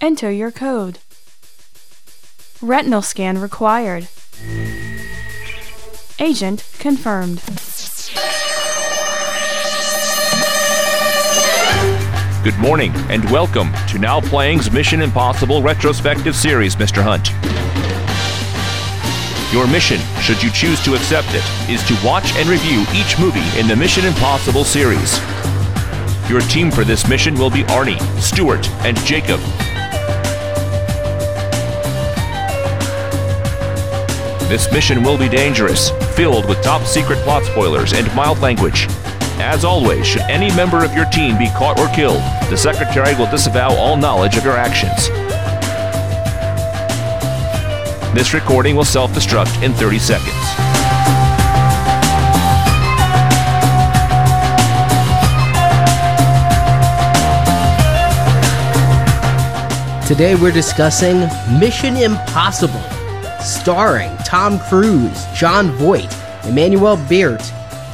[0.00, 0.98] Enter your code.
[2.62, 4.08] Retinal scan required.
[6.18, 7.42] Agent confirmed.
[12.42, 17.02] Good morning, and welcome to Now Playing's Mission Impossible retrospective series, Mr.
[17.02, 17.28] Hunt.
[19.52, 23.60] Your mission, should you choose to accept it, is to watch and review each movie
[23.60, 25.20] in the Mission Impossible series.
[26.30, 29.40] Your team for this mission will be Arnie, Stuart, and Jacob.
[34.50, 38.88] This mission will be dangerous, filled with top secret plot spoilers and mild language.
[39.38, 43.30] As always, should any member of your team be caught or killed, the Secretary will
[43.30, 45.06] disavow all knowledge of your actions.
[48.12, 50.34] This recording will self destruct in 30 seconds.
[60.08, 61.20] Today we're discussing
[61.60, 62.82] Mission Impossible,
[63.38, 66.08] starring Tom Cruise, Jon Voight,
[66.42, 67.42] Emmanuelle Béart,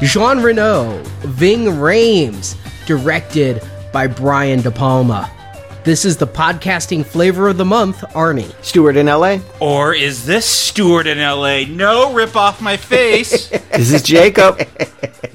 [0.03, 5.31] Jean Reno, Ving Rhames, directed by Brian De Palma.
[5.83, 8.53] This is the podcasting flavor of the month, Arnie.
[8.63, 9.39] Stuart in LA.
[9.61, 11.61] Or is this Stuart in LA?
[11.71, 13.51] No, rip off my face.
[13.71, 14.61] This is Jacob.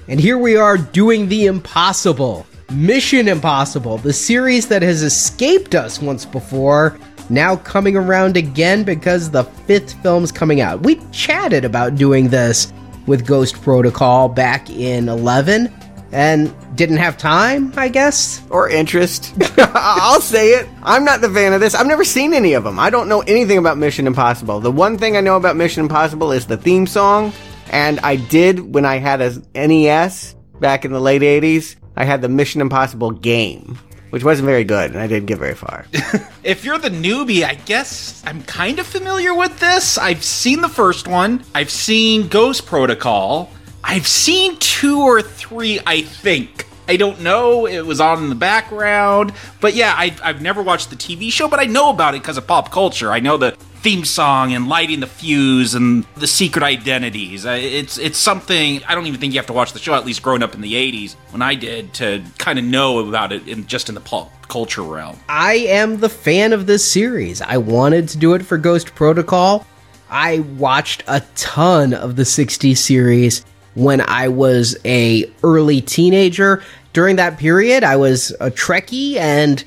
[0.07, 2.45] And here we are doing the impossible.
[2.71, 6.97] Mission Impossible, the series that has escaped us once before,
[7.31, 10.83] now coming around again because the fifth film's coming out.
[10.83, 12.71] We chatted about doing this
[13.07, 15.73] with Ghost Protocol back in 11
[16.11, 18.41] and didn't have time, I guess.
[18.49, 19.33] or interest.
[19.57, 20.67] I'll say it.
[20.83, 21.73] I'm not the fan of this.
[21.73, 22.79] I've never seen any of them.
[22.79, 24.59] I don't know anything about Mission Impossible.
[24.59, 27.31] The one thing I know about Mission Impossible is the theme song,
[27.71, 31.75] and I did when I had a NES back in the late 80s.
[31.95, 33.79] I had the Mission Impossible game,
[34.11, 35.85] which wasn't very good, and I didn't get very far.
[36.43, 39.97] if you're the newbie, I guess I'm kind of familiar with this.
[39.97, 43.49] I've seen the first one, I've seen Ghost Protocol,
[43.83, 46.67] I've seen two or three, I think.
[46.87, 47.67] I don't know.
[47.67, 49.33] It was on in the background.
[49.61, 52.37] But yeah, I, I've never watched the TV show, but I know about it because
[52.37, 53.11] of pop culture.
[53.11, 57.45] I know the theme song and lighting the fuse and the secret identities.
[57.45, 59.93] It's it's something I don't even think you have to watch the show.
[59.93, 63.31] At least growing up in the '80s when I did to kind of know about
[63.31, 65.17] it in just in the pop culture realm.
[65.29, 67.41] I am the fan of this series.
[67.41, 69.65] I wanted to do it for Ghost Protocol.
[70.09, 76.61] I watched a ton of the 60s series when I was a early teenager.
[76.93, 79.63] During that period, I was a Trekkie and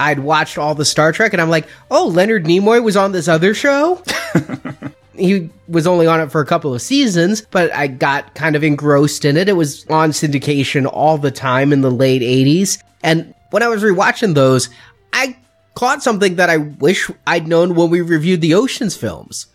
[0.00, 3.28] I'd watched all the Star Trek and I'm like, "Oh, Leonard Nimoy was on this
[3.28, 4.02] other show?"
[5.18, 8.64] he was only on it for a couple of seasons, but I got kind of
[8.64, 9.48] engrossed in it.
[9.48, 12.82] It was on syndication all the time in the late 80s.
[13.02, 14.68] And when I was rewatching those,
[15.12, 15.36] I
[15.74, 19.46] caught something that I wish I'd known when we reviewed the Oceans films.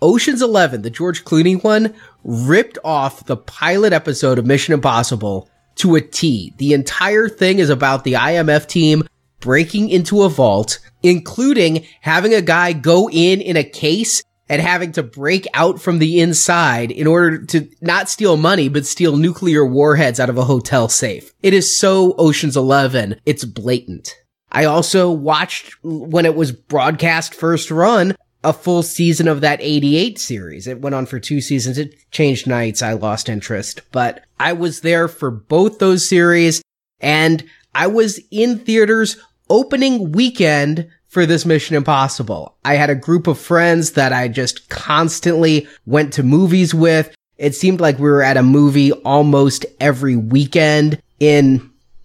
[0.00, 5.94] Oceans 11, the George Clooney one, ripped off the pilot episode of Mission Impossible to
[5.94, 6.52] a T.
[6.58, 9.04] The entire thing is about the IMF team
[9.42, 14.92] breaking into a vault, including having a guy go in in a case and having
[14.92, 19.66] to break out from the inside in order to not steal money, but steal nuclear
[19.66, 21.34] warheads out of a hotel safe.
[21.42, 23.20] It is so Ocean's 11.
[23.26, 24.16] It's blatant.
[24.50, 28.14] I also watched when it was broadcast first run
[28.44, 30.66] a full season of that 88 series.
[30.66, 31.78] It went on for two seasons.
[31.78, 32.82] It changed nights.
[32.82, 36.62] I lost interest, but I was there for both those series
[37.00, 39.16] and I was in theaters
[39.52, 42.56] opening weekend for this Mission Impossible.
[42.64, 47.14] I had a group of friends that I just constantly went to movies with.
[47.36, 51.58] It seemed like we were at a movie almost every weekend in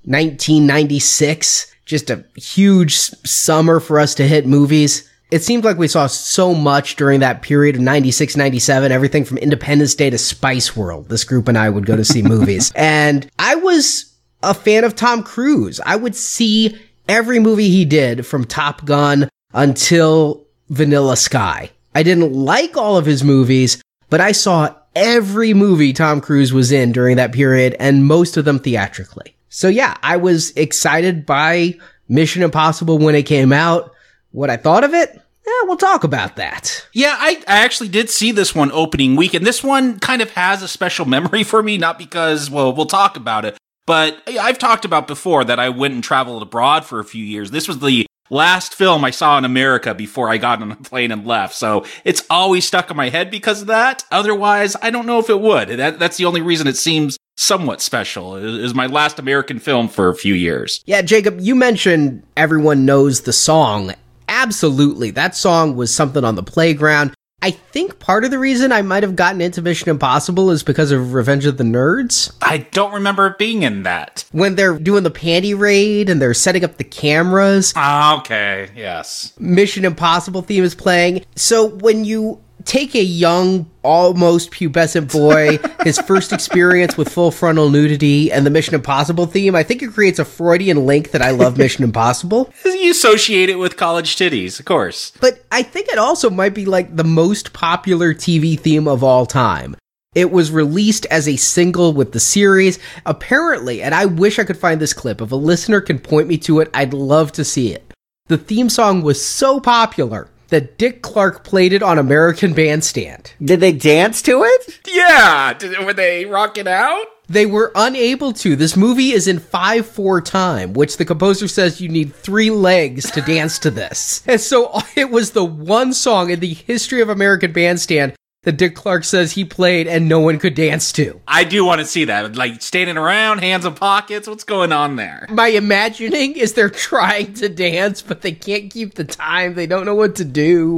[0.04, 1.74] 1996.
[1.86, 5.10] Just a huge summer for us to hit movies.
[5.32, 9.38] It seemed like we saw so much during that period of 96, 97, everything from
[9.38, 11.08] Independence Day to Spice World.
[11.08, 12.74] This group and I would go to see movies.
[12.76, 14.14] And I was
[14.44, 15.80] a fan of Tom Cruise.
[15.86, 21.72] I would see every movie he did from Top Gun until Vanilla Sky.
[21.96, 26.72] I didn't like all of his movies, but I saw every movie Tom Cruise was
[26.72, 29.36] in during that period and most of them theatrically.
[29.50, 31.76] So yeah, I was excited by
[32.10, 33.92] Mission Impossible when it came out.
[34.32, 35.10] What I thought of it?
[35.48, 36.86] Eh, we'll talk about that.
[36.94, 40.32] Yeah, I, I actually did see this one opening week, and this one kind of
[40.32, 43.58] has a special memory for me, not because, well, we'll talk about it,
[43.88, 47.50] but I've talked about before that I went and traveled abroad for a few years.
[47.50, 51.12] This was the last film I saw in America before I got on a plane
[51.12, 54.04] and left, so it's always stuck in my head because of that.
[54.12, 55.70] Otherwise, I don't know if it would.
[55.70, 58.36] That, that's the only reason it seems somewhat special.
[58.36, 60.84] It is my last American film for a few years.
[60.86, 63.94] Yeah, Jacob, you mentioned everyone knows the song.
[64.28, 65.12] absolutely.
[65.12, 67.14] That song was something on the playground.
[67.40, 70.92] I think part of the reason I might have gotten into Mission Impossible is because
[70.92, 72.36] of Revenge of the Nerds.
[72.42, 74.26] I don't remember it being in that.
[74.32, 79.34] When they're doing the panty raid and they're setting up the cameras, Ah, Okay, yes.
[79.38, 81.26] Mission Impossible theme is playing.
[81.36, 87.70] So when you take a young, almost pubescent boy, his first experience with full frontal
[87.70, 91.32] nudity, and the Mission Impossible theme, I think it creates a Freudian link that I
[91.32, 92.54] love Mission Impossible.
[92.66, 95.14] You associate it with college titties, of course.
[95.22, 99.26] But I think it also might be like the most popular TV theme of all
[99.26, 99.76] time.
[100.14, 102.80] It was released as a single with the series.
[103.06, 105.22] Apparently, and I wish I could find this clip.
[105.22, 107.94] If a listener can point me to it, I'd love to see it.
[108.28, 113.34] The theme song was so popular that Dick Clark played it on American Bandstand.
[113.44, 114.80] Did they dance to it?
[114.88, 117.06] Yeah, did, were they rocking out?
[117.28, 118.56] They were unable to.
[118.56, 123.12] This movie is in 5 4 time, which the composer says you need three legs
[123.12, 124.24] to dance to this.
[124.26, 128.14] And so it was the one song in the history of American Bandstand
[128.44, 131.20] that Dick Clark says he played and no one could dance to.
[131.28, 132.36] I do want to see that.
[132.36, 134.28] Like standing around, hands in pockets.
[134.28, 135.28] What's going on there?
[135.30, 139.56] My imagining is they're trying to dance, but they can't keep the time.
[139.56, 140.78] They don't know what to do.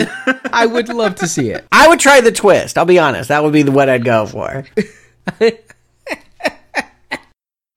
[0.51, 1.67] I would love to see it.
[1.71, 2.77] I would try the twist.
[2.77, 3.29] I'll be honest.
[3.29, 4.65] That would be the what I'd go for.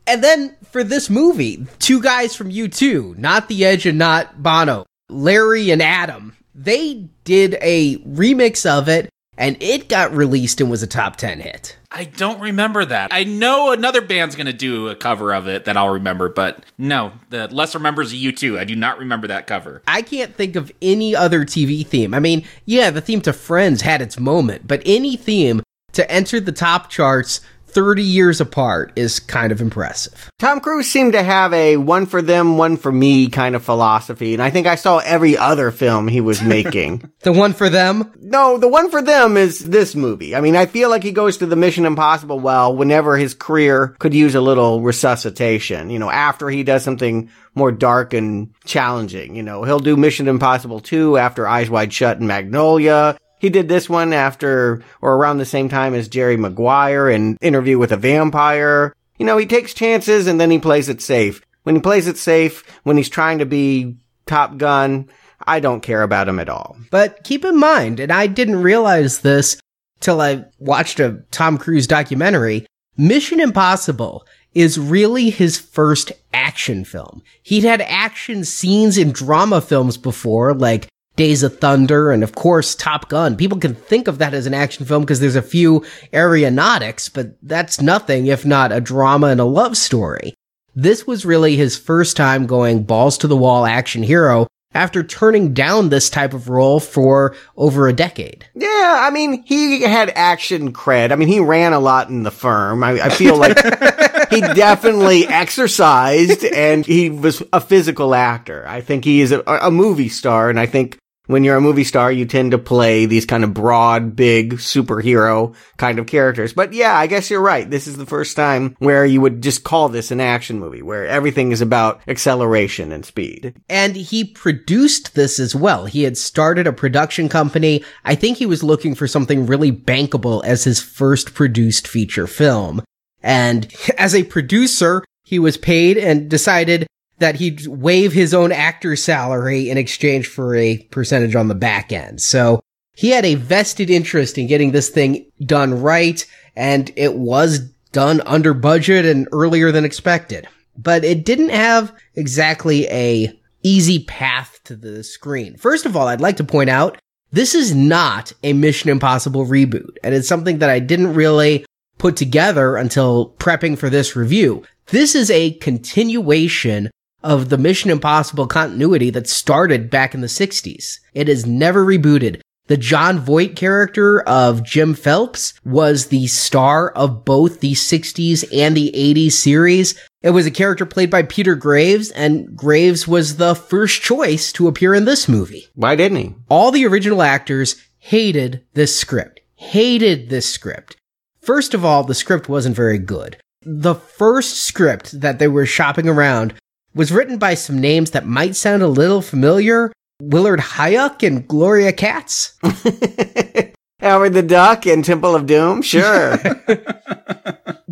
[0.07, 4.85] And then for this movie, two guys from U2, not The Edge and not Bono,
[5.09, 9.09] Larry and Adam, they did a remix of it
[9.43, 11.77] and it got released and was a top 10 hit.
[11.91, 13.13] I don't remember that.
[13.13, 16.65] I know another band's going to do a cover of it that I'll remember, but
[16.79, 18.57] no, the lesser members of U2.
[18.57, 19.83] I do not remember that cover.
[19.89, 22.15] I can't think of any other TV theme.
[22.15, 25.61] I mean, yeah, the theme to Friends had its moment, but any theme
[25.91, 27.41] to enter the top charts
[27.73, 30.31] 30 years apart is kind of impressive.
[30.39, 34.35] Tom Cruise seemed to have a one for them, one for me kind of philosophy,
[34.35, 37.09] and I think I saw every other film he was making.
[37.23, 40.35] The one for them, no, the one for them is this movie.
[40.35, 43.95] I mean, I feel like he goes to the Mission Impossible well whenever his career
[44.01, 45.89] could use a little resuscitation.
[45.89, 49.35] You know, after he does something more dark and challenging.
[49.35, 53.17] You know, he'll do Mission Impossible 2 after Eyes Wide Shut and Magnolia.
[53.43, 57.77] He did this one after or around the same time as Jerry Maguire in Interview
[57.77, 58.95] with a Vampire.
[59.19, 61.43] You know, he takes chances and then he plays it safe.
[61.65, 63.97] When he plays it safe, when he's trying to be
[64.27, 65.09] Top Gun,
[65.45, 66.77] I don't care about him at all.
[66.93, 69.61] But keep in mind, and I didn't realize this
[69.99, 72.65] till I watched a Tom Cruise documentary,
[72.97, 74.25] Mission Impossible
[74.55, 77.25] is really his first action film.
[77.43, 80.87] He'd had action scenes in drama films before, like
[81.17, 83.37] Days of Thunder and of course Top Gun.
[83.37, 87.37] People can think of that as an action film because there's a few aeronautics, but
[87.43, 90.35] that's nothing if not a drama and a love story.
[90.75, 95.53] This was really his first time going balls to the wall action hero after turning
[95.53, 98.47] down this type of role for over a decade.
[98.55, 101.13] Yeah, I mean, he had action cred.
[101.13, 102.83] I mean, he ran a lot in the firm.
[102.83, 103.59] I, I feel like
[104.31, 108.65] he definitely exercised and he was a physical actor.
[108.67, 111.85] I think he is a, a movie star, and I think when you're a movie
[111.85, 116.53] star, you tend to play these kind of broad, big superhero kind of characters.
[116.53, 117.69] But yeah, I guess you're right.
[117.69, 121.07] This is the first time where you would just call this an action movie, where
[121.07, 123.55] everything is about acceleration and speed.
[123.69, 125.87] And he produced this as well.
[125.87, 127.85] He had started a production company.
[128.05, 132.83] I think he was looking for something really bankable as his first produced feature film.
[133.23, 136.87] And as a producer, he was paid and decided
[137.23, 141.93] that he'd waive his own actor salary in exchange for a percentage on the back
[141.93, 142.21] end.
[142.21, 142.61] So
[142.95, 146.25] he had a vested interest in getting this thing done right,
[146.57, 147.61] and it was
[147.93, 150.47] done under budget and earlier than expected.
[150.77, 155.57] But it didn't have exactly a easy path to the screen.
[155.57, 156.99] First of all, I'd like to point out
[157.31, 161.65] this is not a Mission Impossible reboot, and it's something that I didn't really
[161.99, 164.65] put together until prepping for this review.
[164.87, 166.91] This is a continuation
[167.23, 170.99] of the Mission Impossible continuity that started back in the 60s.
[171.15, 172.41] It is never rebooted.
[172.67, 178.77] The Jon Voight character of Jim Phelps was the star of both the 60s and
[178.77, 180.01] the 80s series.
[180.23, 184.69] It was a character played by Peter Graves, and Graves was the first choice to
[184.69, 185.67] appear in this movie.
[185.75, 186.35] Why didn't he?
[186.49, 189.41] All the original actors hated this script.
[189.57, 190.97] Hated this script.
[191.41, 193.37] First of all, the script wasn't very good.
[193.63, 196.55] The first script that they were shopping around
[196.95, 199.93] was written by some names that might sound a little familiar.
[200.21, 202.59] Willard Huyck and Gloria Katz.
[204.01, 205.83] Howard the Duck and Temple of Doom?
[205.83, 206.39] Sure.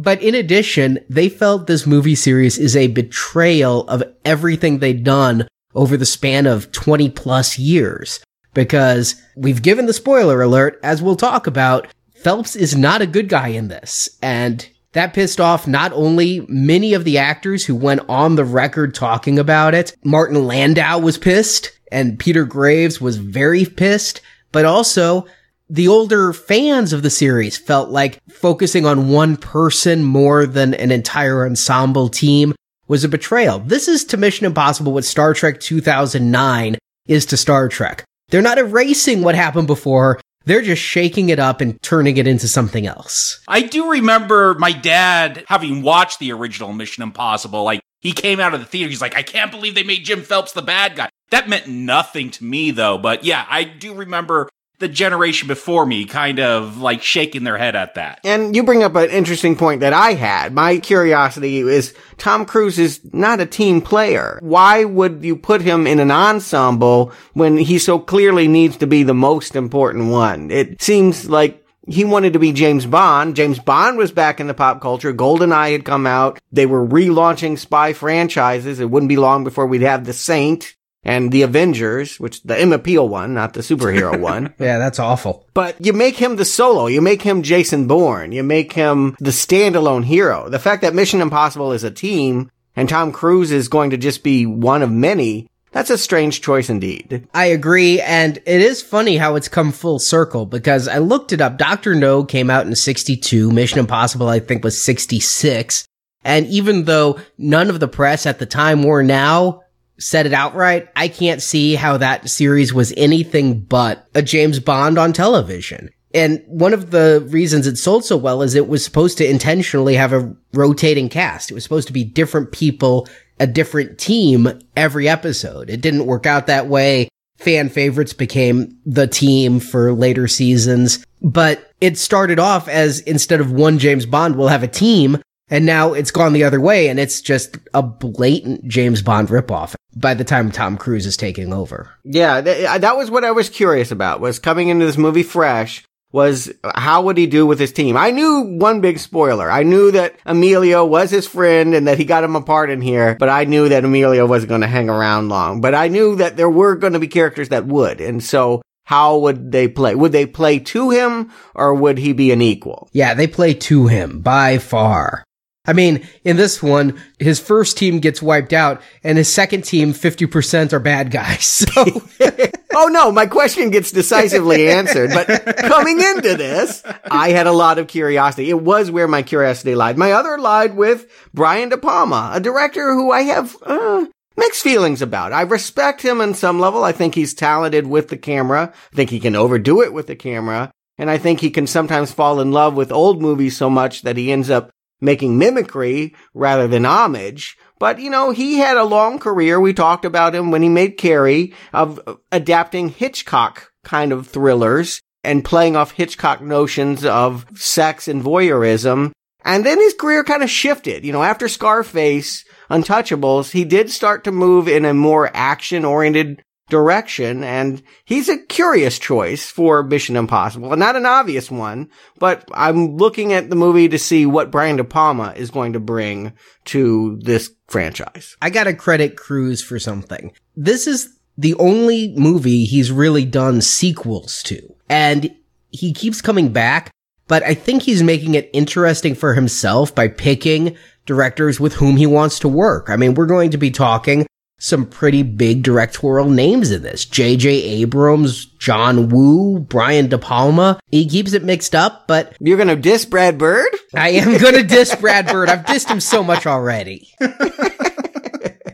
[0.00, 5.46] But in addition, they felt this movie series is a betrayal of everything they'd done
[5.74, 8.18] over the span of 20 plus years.
[8.54, 13.28] Because we've given the spoiler alert, as we'll talk about, Phelps is not a good
[13.28, 14.08] guy in this.
[14.22, 18.94] And that pissed off not only many of the actors who went on the record
[18.94, 19.96] talking about it.
[20.04, 24.20] Martin Landau was pissed and Peter Graves was very pissed,
[24.52, 25.26] but also
[25.68, 30.90] the older fans of the series felt like focusing on one person more than an
[30.90, 32.54] entire ensemble team
[32.88, 33.60] was a betrayal.
[33.60, 38.04] This is to Mission Impossible what Star Trek 2009 is to Star Trek.
[38.30, 40.20] They're not erasing what happened before.
[40.50, 43.40] They're just shaking it up and turning it into something else.
[43.46, 47.62] I do remember my dad having watched the original Mission Impossible.
[47.62, 48.90] Like, he came out of the theater.
[48.90, 51.08] He's like, I can't believe they made Jim Phelps the bad guy.
[51.30, 52.98] That meant nothing to me, though.
[52.98, 54.48] But yeah, I do remember
[54.80, 58.20] the generation before me kind of like shaking their head at that.
[58.24, 60.52] And you bring up an interesting point that I had.
[60.52, 64.38] My curiosity is Tom Cruise is not a team player.
[64.42, 69.02] Why would you put him in an ensemble when he so clearly needs to be
[69.02, 70.50] the most important one?
[70.50, 73.36] It seems like he wanted to be James Bond.
[73.36, 75.12] James Bond was back in the pop culture.
[75.12, 76.38] GoldenEye had come out.
[76.52, 78.80] They were relaunching spy franchises.
[78.80, 82.78] It wouldn't be long before we'd have The Saint and the Avengers, which the Emma
[82.78, 84.54] Peel one, not the superhero one.
[84.58, 85.46] Yeah, that's awful.
[85.54, 86.86] But you make him the solo.
[86.86, 88.32] You make him Jason Bourne.
[88.32, 90.48] You make him the standalone hero.
[90.48, 94.22] The fact that Mission Impossible is a team and Tom Cruise is going to just
[94.22, 95.48] be one of many.
[95.72, 97.28] That's a strange choice indeed.
[97.32, 98.00] I agree.
[98.00, 101.58] And it is funny how it's come full circle because I looked it up.
[101.58, 101.94] Dr.
[101.94, 103.50] No came out in 62.
[103.50, 105.86] Mission Impossible, I think, was 66.
[106.24, 109.62] And even though none of the press at the time or now
[110.00, 114.98] said it outright, I can't see how that series was anything but a James Bond
[114.98, 115.90] on television.
[116.12, 119.94] And one of the reasons it sold so well is it was supposed to intentionally
[119.94, 121.50] have a rotating cast.
[121.50, 125.70] It was supposed to be different people, a different team every episode.
[125.70, 127.08] It didn't work out that way.
[127.38, 133.52] Fan favorites became the team for later seasons, but it started off as instead of
[133.52, 136.98] one James Bond, we'll have a team and now it's gone the other way and
[136.98, 141.90] it's just a blatant James Bond ripoff by the time Tom Cruise is taking over.
[142.04, 145.24] Yeah, th- uh, that was what I was curious about, was coming into this movie
[145.24, 147.96] fresh, was uh, how would he do with his team?
[147.96, 149.50] I knew one big spoiler.
[149.50, 153.16] I knew that Emilio was his friend and that he got him apart in here,
[153.18, 155.60] but I knew that Emilio wasn't going to hang around long.
[155.60, 158.00] But I knew that there were going to be characters that would.
[158.00, 159.94] And so how would they play?
[159.94, 162.88] Would they play to him or would he be an equal?
[162.92, 165.24] Yeah, they play to him by far.
[165.66, 169.92] I mean, in this one, his first team gets wiped out, and his second team,
[169.92, 171.66] 50% are bad guys.
[171.70, 171.84] So,
[172.74, 175.10] oh no, my question gets decisively answered.
[175.10, 178.50] But coming into this, I had a lot of curiosity.
[178.50, 179.98] It was where my curiosity lied.
[179.98, 185.02] My other lied with Brian De Palma, a director who I have uh, mixed feelings
[185.02, 185.32] about.
[185.32, 186.82] I respect him on some level.
[186.82, 188.72] I think he's talented with the camera.
[188.92, 190.72] I think he can overdo it with the camera.
[190.98, 194.16] And I think he can sometimes fall in love with old movies so much that
[194.16, 197.56] he ends up making mimicry rather than homage.
[197.78, 199.58] But, you know, he had a long career.
[199.58, 205.44] We talked about him when he made Carrie of adapting Hitchcock kind of thrillers and
[205.44, 209.12] playing off Hitchcock notions of sex and voyeurism.
[209.42, 211.04] And then his career kind of shifted.
[211.04, 216.42] You know, after Scarface, Untouchables, he did start to move in a more action oriented
[216.70, 222.96] direction, and he's a curious choice for Mission Impossible, not an obvious one, but I'm
[222.96, 226.32] looking at the movie to see what Brian De Palma is going to bring
[226.66, 228.36] to this franchise.
[228.40, 230.32] I gotta credit Cruise for something.
[230.56, 235.34] This is the only movie he's really done sequels to, and
[235.70, 236.90] he keeps coming back,
[237.28, 242.06] but I think he's making it interesting for himself by picking directors with whom he
[242.06, 242.90] wants to work.
[242.90, 244.26] I mean, we're going to be talking
[244.60, 247.04] some pretty big directorial names in this.
[247.06, 247.48] J.J.
[247.50, 250.78] Abrams, John Woo, Brian De Palma.
[250.90, 253.68] He keeps it mixed up, but you're gonna diss Brad Bird?
[253.94, 255.48] I am gonna diss Brad Bird.
[255.48, 257.08] I've dissed him so much already.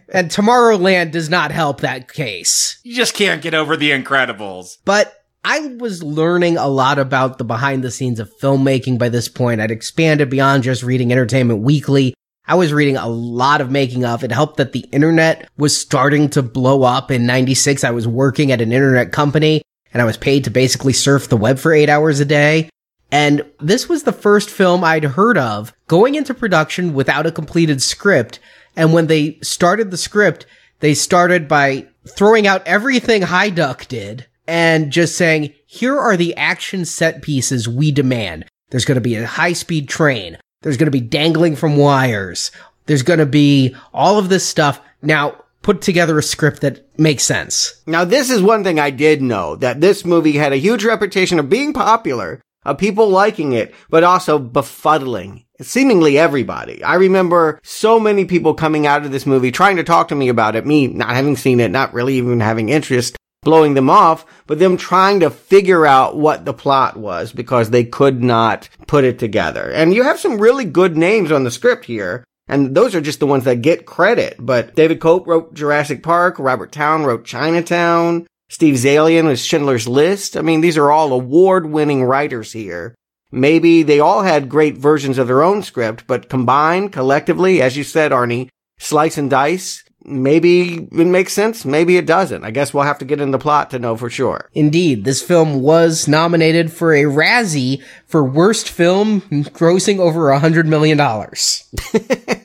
[0.08, 2.78] and Tomorrowland does not help that case.
[2.82, 4.78] You just can't get over the Incredibles.
[4.84, 5.14] But
[5.44, 9.60] I was learning a lot about the behind the scenes of filmmaking by this point.
[9.60, 12.14] I'd expanded beyond just reading Entertainment Weekly
[12.48, 14.22] I was reading a lot of making of.
[14.22, 17.82] It helped that the internet was starting to blow up in 96.
[17.82, 19.62] I was working at an internet company
[19.92, 22.70] and I was paid to basically surf the web for eight hours a day.
[23.10, 27.82] And this was the first film I'd heard of going into production without a completed
[27.82, 28.38] script.
[28.76, 30.46] And when they started the script,
[30.80, 36.84] they started by throwing out everything Huyck did and just saying, here are the action
[36.84, 38.44] set pieces we demand.
[38.70, 42.50] There's going to be a high speed train, there's going to be dangling from wires.
[42.86, 44.80] There's going to be all of this stuff.
[45.00, 47.80] Now, put together a script that makes sense.
[47.86, 51.38] Now, this is one thing I did know that this movie had a huge reputation
[51.38, 56.82] of being popular, of people liking it, but also befuddling seemingly everybody.
[56.82, 60.28] I remember so many people coming out of this movie trying to talk to me
[60.28, 63.16] about it, me not having seen it, not really even having interest,
[63.46, 67.84] blowing them off, but them trying to figure out what the plot was because they
[67.84, 69.70] could not put it together.
[69.70, 72.24] And you have some really good names on the script here.
[72.48, 74.34] And those are just the ones that get credit.
[74.40, 76.40] But David Koepp wrote Jurassic Park.
[76.40, 78.26] Robert Towne wrote Chinatown.
[78.48, 80.36] Steve Zaillian was Schindler's List.
[80.36, 82.96] I mean, these are all award winning writers here.
[83.30, 87.84] Maybe they all had great versions of their own script, but combined, collectively, as you
[87.84, 88.48] said, Arnie,
[88.78, 92.44] slice and dice, maybe it makes sense, maybe it doesn't.
[92.44, 94.48] I guess we'll have to get in the plot to know for sure.
[94.54, 100.66] Indeed, this film was nominated for a Razzie for worst film grossing over a hundred
[100.66, 101.68] million dollars.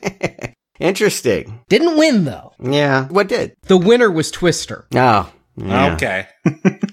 [0.80, 1.60] Interesting.
[1.68, 2.52] Didn't win though.
[2.60, 3.06] Yeah.
[3.06, 3.54] What did?
[3.62, 4.86] The winner was Twister.
[4.94, 5.32] Oh.
[5.56, 5.94] Yeah.
[5.94, 6.26] Okay.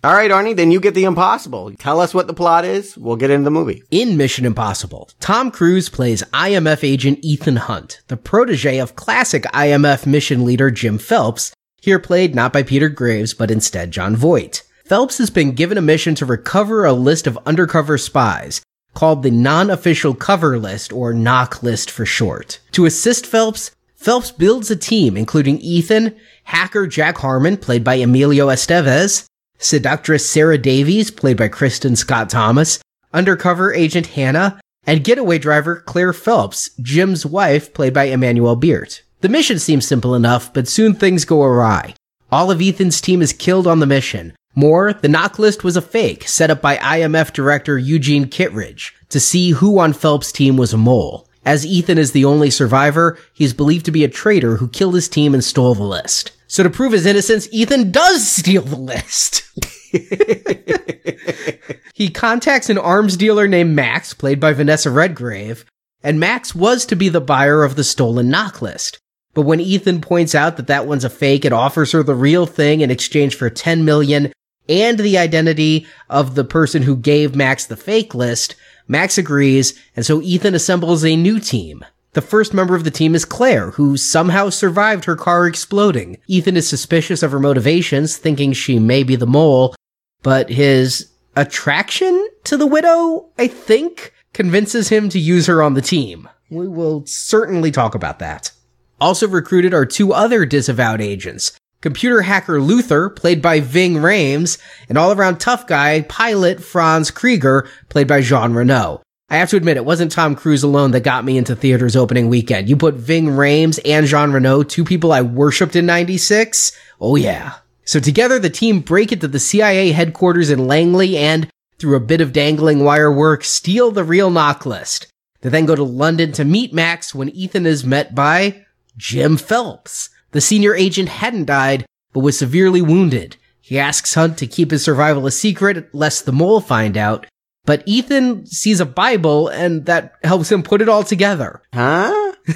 [0.03, 1.71] All right, Arnie, then you get the impossible.
[1.75, 2.97] Tell us what the plot is.
[2.97, 3.83] We'll get into the movie.
[3.89, 10.05] In Mission Impossible, Tom Cruise plays IMF agent Ethan Hunt, the protege of classic IMF
[10.05, 14.63] mission leader Jim Phelps, here played not by Peter Graves, but instead Jon Voight.
[14.85, 18.61] Phelps has been given a mission to recover a list of undercover spies,
[18.93, 22.59] called the Non-Official Cover List, or NOC list for short.
[22.73, 26.15] To assist Phelps, Phelps builds a team including Ethan,
[26.45, 29.25] hacker Jack Harmon, played by Emilio Estevez,
[29.57, 32.79] seductress Sarah Davies, played by Kristin Scott Thomas,
[33.11, 39.01] undercover agent Hannah, and getaway driver Claire Phelps, Jim's wife, played by Emmanuelle Béart.
[39.19, 41.93] The mission seems simple enough, but soon things go awry.
[42.31, 44.33] All of Ethan's team is killed on the mission.
[44.55, 49.19] More, the NOC list was a fake set up by IMF director Eugene Kittredge to
[49.19, 51.27] see who on Phelps' team was a mole.
[51.49, 55.09] As Ethan is the only survivor, he's believed to be a traitor who killed his
[55.09, 56.31] team and stole the list.
[56.45, 59.49] So to prove his innocence, Ethan does steal the list.
[61.95, 65.65] he contacts an arms dealer named Max, played by Vanessa Redgrave,
[66.03, 68.99] and Max was to be the buyer of the stolen NOC list.
[69.33, 72.45] But when Ethan points out that that one's a fake, it offers her the real
[72.45, 74.31] thing in exchange for 10 million
[74.69, 78.55] and the identity of the person who gave Max the fake list.
[78.89, 81.85] Max agrees, and so Ethan assembles a new team.
[82.13, 86.17] The first member of the team is Claire, who somehow survived her car exploding.
[86.27, 89.75] Ethan is suspicious of her motivations, thinking she may be the mole,
[90.23, 95.83] but his attraction to the widow, I think, convinces him to use her on the
[95.83, 96.27] team.
[96.49, 98.51] We will certainly talk about that.
[98.99, 101.55] Also recruited are two other disavowed agents.
[101.81, 104.57] Computer hacker Luther, played by Ving Rhames,
[104.89, 109.01] and all-around tough guy, pilot Franz Krieger, played by Jean Reno.
[109.29, 112.27] I have to admit, it wasn't Tom Cruise alone that got me into theaters opening
[112.27, 112.67] weekend.
[112.67, 116.77] You put Ving Rhames and Jean Reno, two people I worshipped in 96.
[116.99, 117.53] Oh yeah.
[117.85, 122.21] So together, the team break into the CIA headquarters in Langley and, through a bit
[122.21, 125.07] of dangling wire work, steal the real NOC list.
[125.41, 128.65] They then go to London to meet Max when Ethan is met by
[128.97, 130.09] Jim Phelps.
[130.31, 133.37] The senior agent hadn't died, but was severely wounded.
[133.61, 137.27] He asks Hunt to keep his survival a secret, lest the mole find out,
[137.65, 141.61] but Ethan sees a Bible and that helps him put it all together.
[141.73, 142.33] Huh?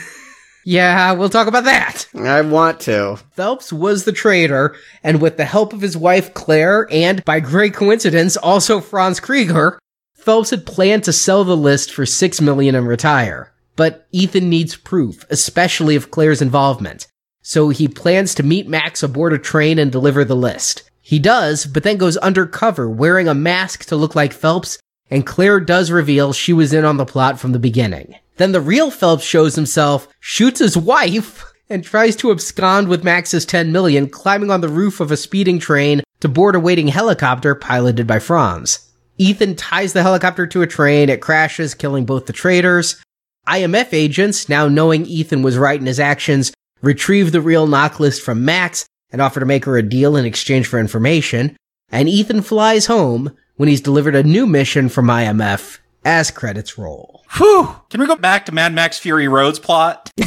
[0.66, 2.08] Yeah, we'll talk about that.
[2.16, 3.18] I want to.
[3.32, 7.74] Phelps was the traitor, and with the help of his wife Claire and, by great
[7.74, 9.78] coincidence, also Franz Krieger,
[10.14, 13.52] Phelps had planned to sell the list for six million and retire.
[13.76, 17.08] But Ethan needs proof, especially of Claire's involvement.
[17.44, 20.90] So he plans to meet Max aboard a train and deliver the list.
[21.00, 24.80] He does, but then goes undercover wearing a mask to look like Phelps
[25.14, 28.16] and Claire does reveal she was in on the plot from the beginning.
[28.38, 33.46] Then the real Phelps shows himself, shoots his wife, and tries to abscond with Max's
[33.46, 37.54] 10 million, climbing on the roof of a speeding train to board a waiting helicopter
[37.54, 38.92] piloted by Franz.
[39.20, 43.02] Ethan ties the helicopter to a train, it crashes, killing both the traitors.
[43.48, 46.52] IMF agents, now knowing Ethan was right in his actions,
[46.84, 50.26] retrieve the real NOC list from Max and offer to make her a deal in
[50.26, 51.58] exchange for information.
[51.90, 57.24] And Ethan flies home, when he's delivered a new mission from IMF as credits roll.
[57.38, 57.76] Whew!
[57.90, 60.12] Can we go back to Mad Max Fury Road's plot?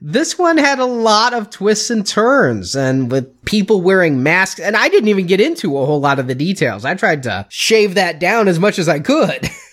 [0.00, 4.60] This one had a lot of twists and turns and with people wearing masks.
[4.60, 6.84] And I didn't even get into a whole lot of the details.
[6.84, 9.50] I tried to shave that down as much as I could.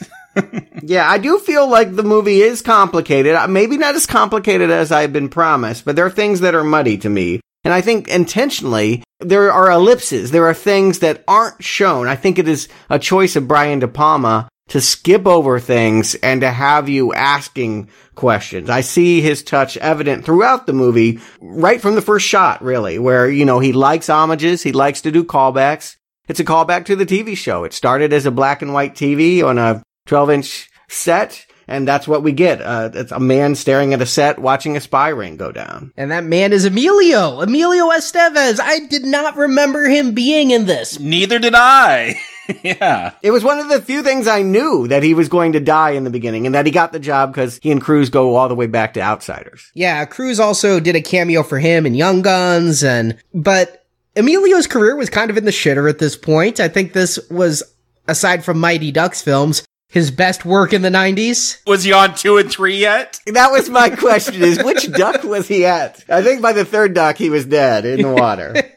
[0.83, 3.35] yeah, I do feel like the movie is complicated.
[3.35, 6.63] Uh, maybe not as complicated as I've been promised, but there are things that are
[6.63, 7.41] muddy to me.
[7.63, 10.31] And I think intentionally, there are ellipses.
[10.31, 12.07] There are things that aren't shown.
[12.07, 16.41] I think it is a choice of Brian De Palma to skip over things and
[16.41, 18.69] to have you asking questions.
[18.69, 23.29] I see his touch evident throughout the movie, right from the first shot, really, where,
[23.29, 25.97] you know, he likes homages, he likes to do callbacks.
[26.27, 27.63] It's a callback to the TV show.
[27.63, 31.45] It started as a black and white TV on a 12 inch set.
[31.67, 32.61] And that's what we get.
[32.61, 35.93] Uh, it's a man staring at a set watching a spy ring go down.
[35.97, 38.59] And that man is Emilio, Emilio Estevez.
[38.61, 40.99] I did not remember him being in this.
[40.99, 42.19] Neither did I.
[42.63, 43.13] yeah.
[43.23, 45.91] It was one of the few things I knew that he was going to die
[45.91, 48.47] in the beginning and that he got the job because he and Cruise go all
[48.47, 49.71] the way back to Outsiders.
[49.73, 54.95] Yeah, Cruise also did a cameo for him in Young Guns and, but Emilio's career
[54.95, 56.59] was kind of in the shitter at this point.
[56.59, 57.63] I think this was,
[58.07, 61.65] aside from Mighty Ducks films, his best work in the 90s.
[61.65, 63.21] Was he on two and three yet?
[63.27, 66.03] That was my question is which duck was he at?
[66.09, 68.53] I think by the third duck he was dead in the water.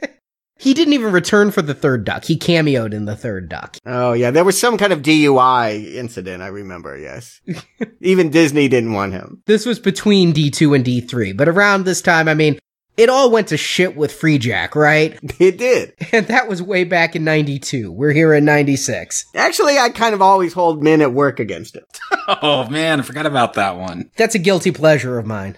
[0.61, 2.25] He didn't even return for the third duck.
[2.25, 3.77] He cameoed in the third duck.
[3.87, 7.41] oh yeah, there was some kind of DUI incident, I remember, yes.
[8.01, 9.41] Even Disney didn't want him.
[9.47, 12.59] This was between D2 and D3, but around this time, I mean,
[12.99, 15.19] it all went to shit with Freejack, right?
[15.39, 15.95] It did.
[16.13, 17.93] And that was way back in 92.
[17.93, 19.25] We're here in 96.
[19.37, 21.85] Actually, I kind of always hold men at work against it.
[22.43, 24.11] Oh man, I forgot about that one.
[24.19, 25.57] That's a guilty pleasure of mine.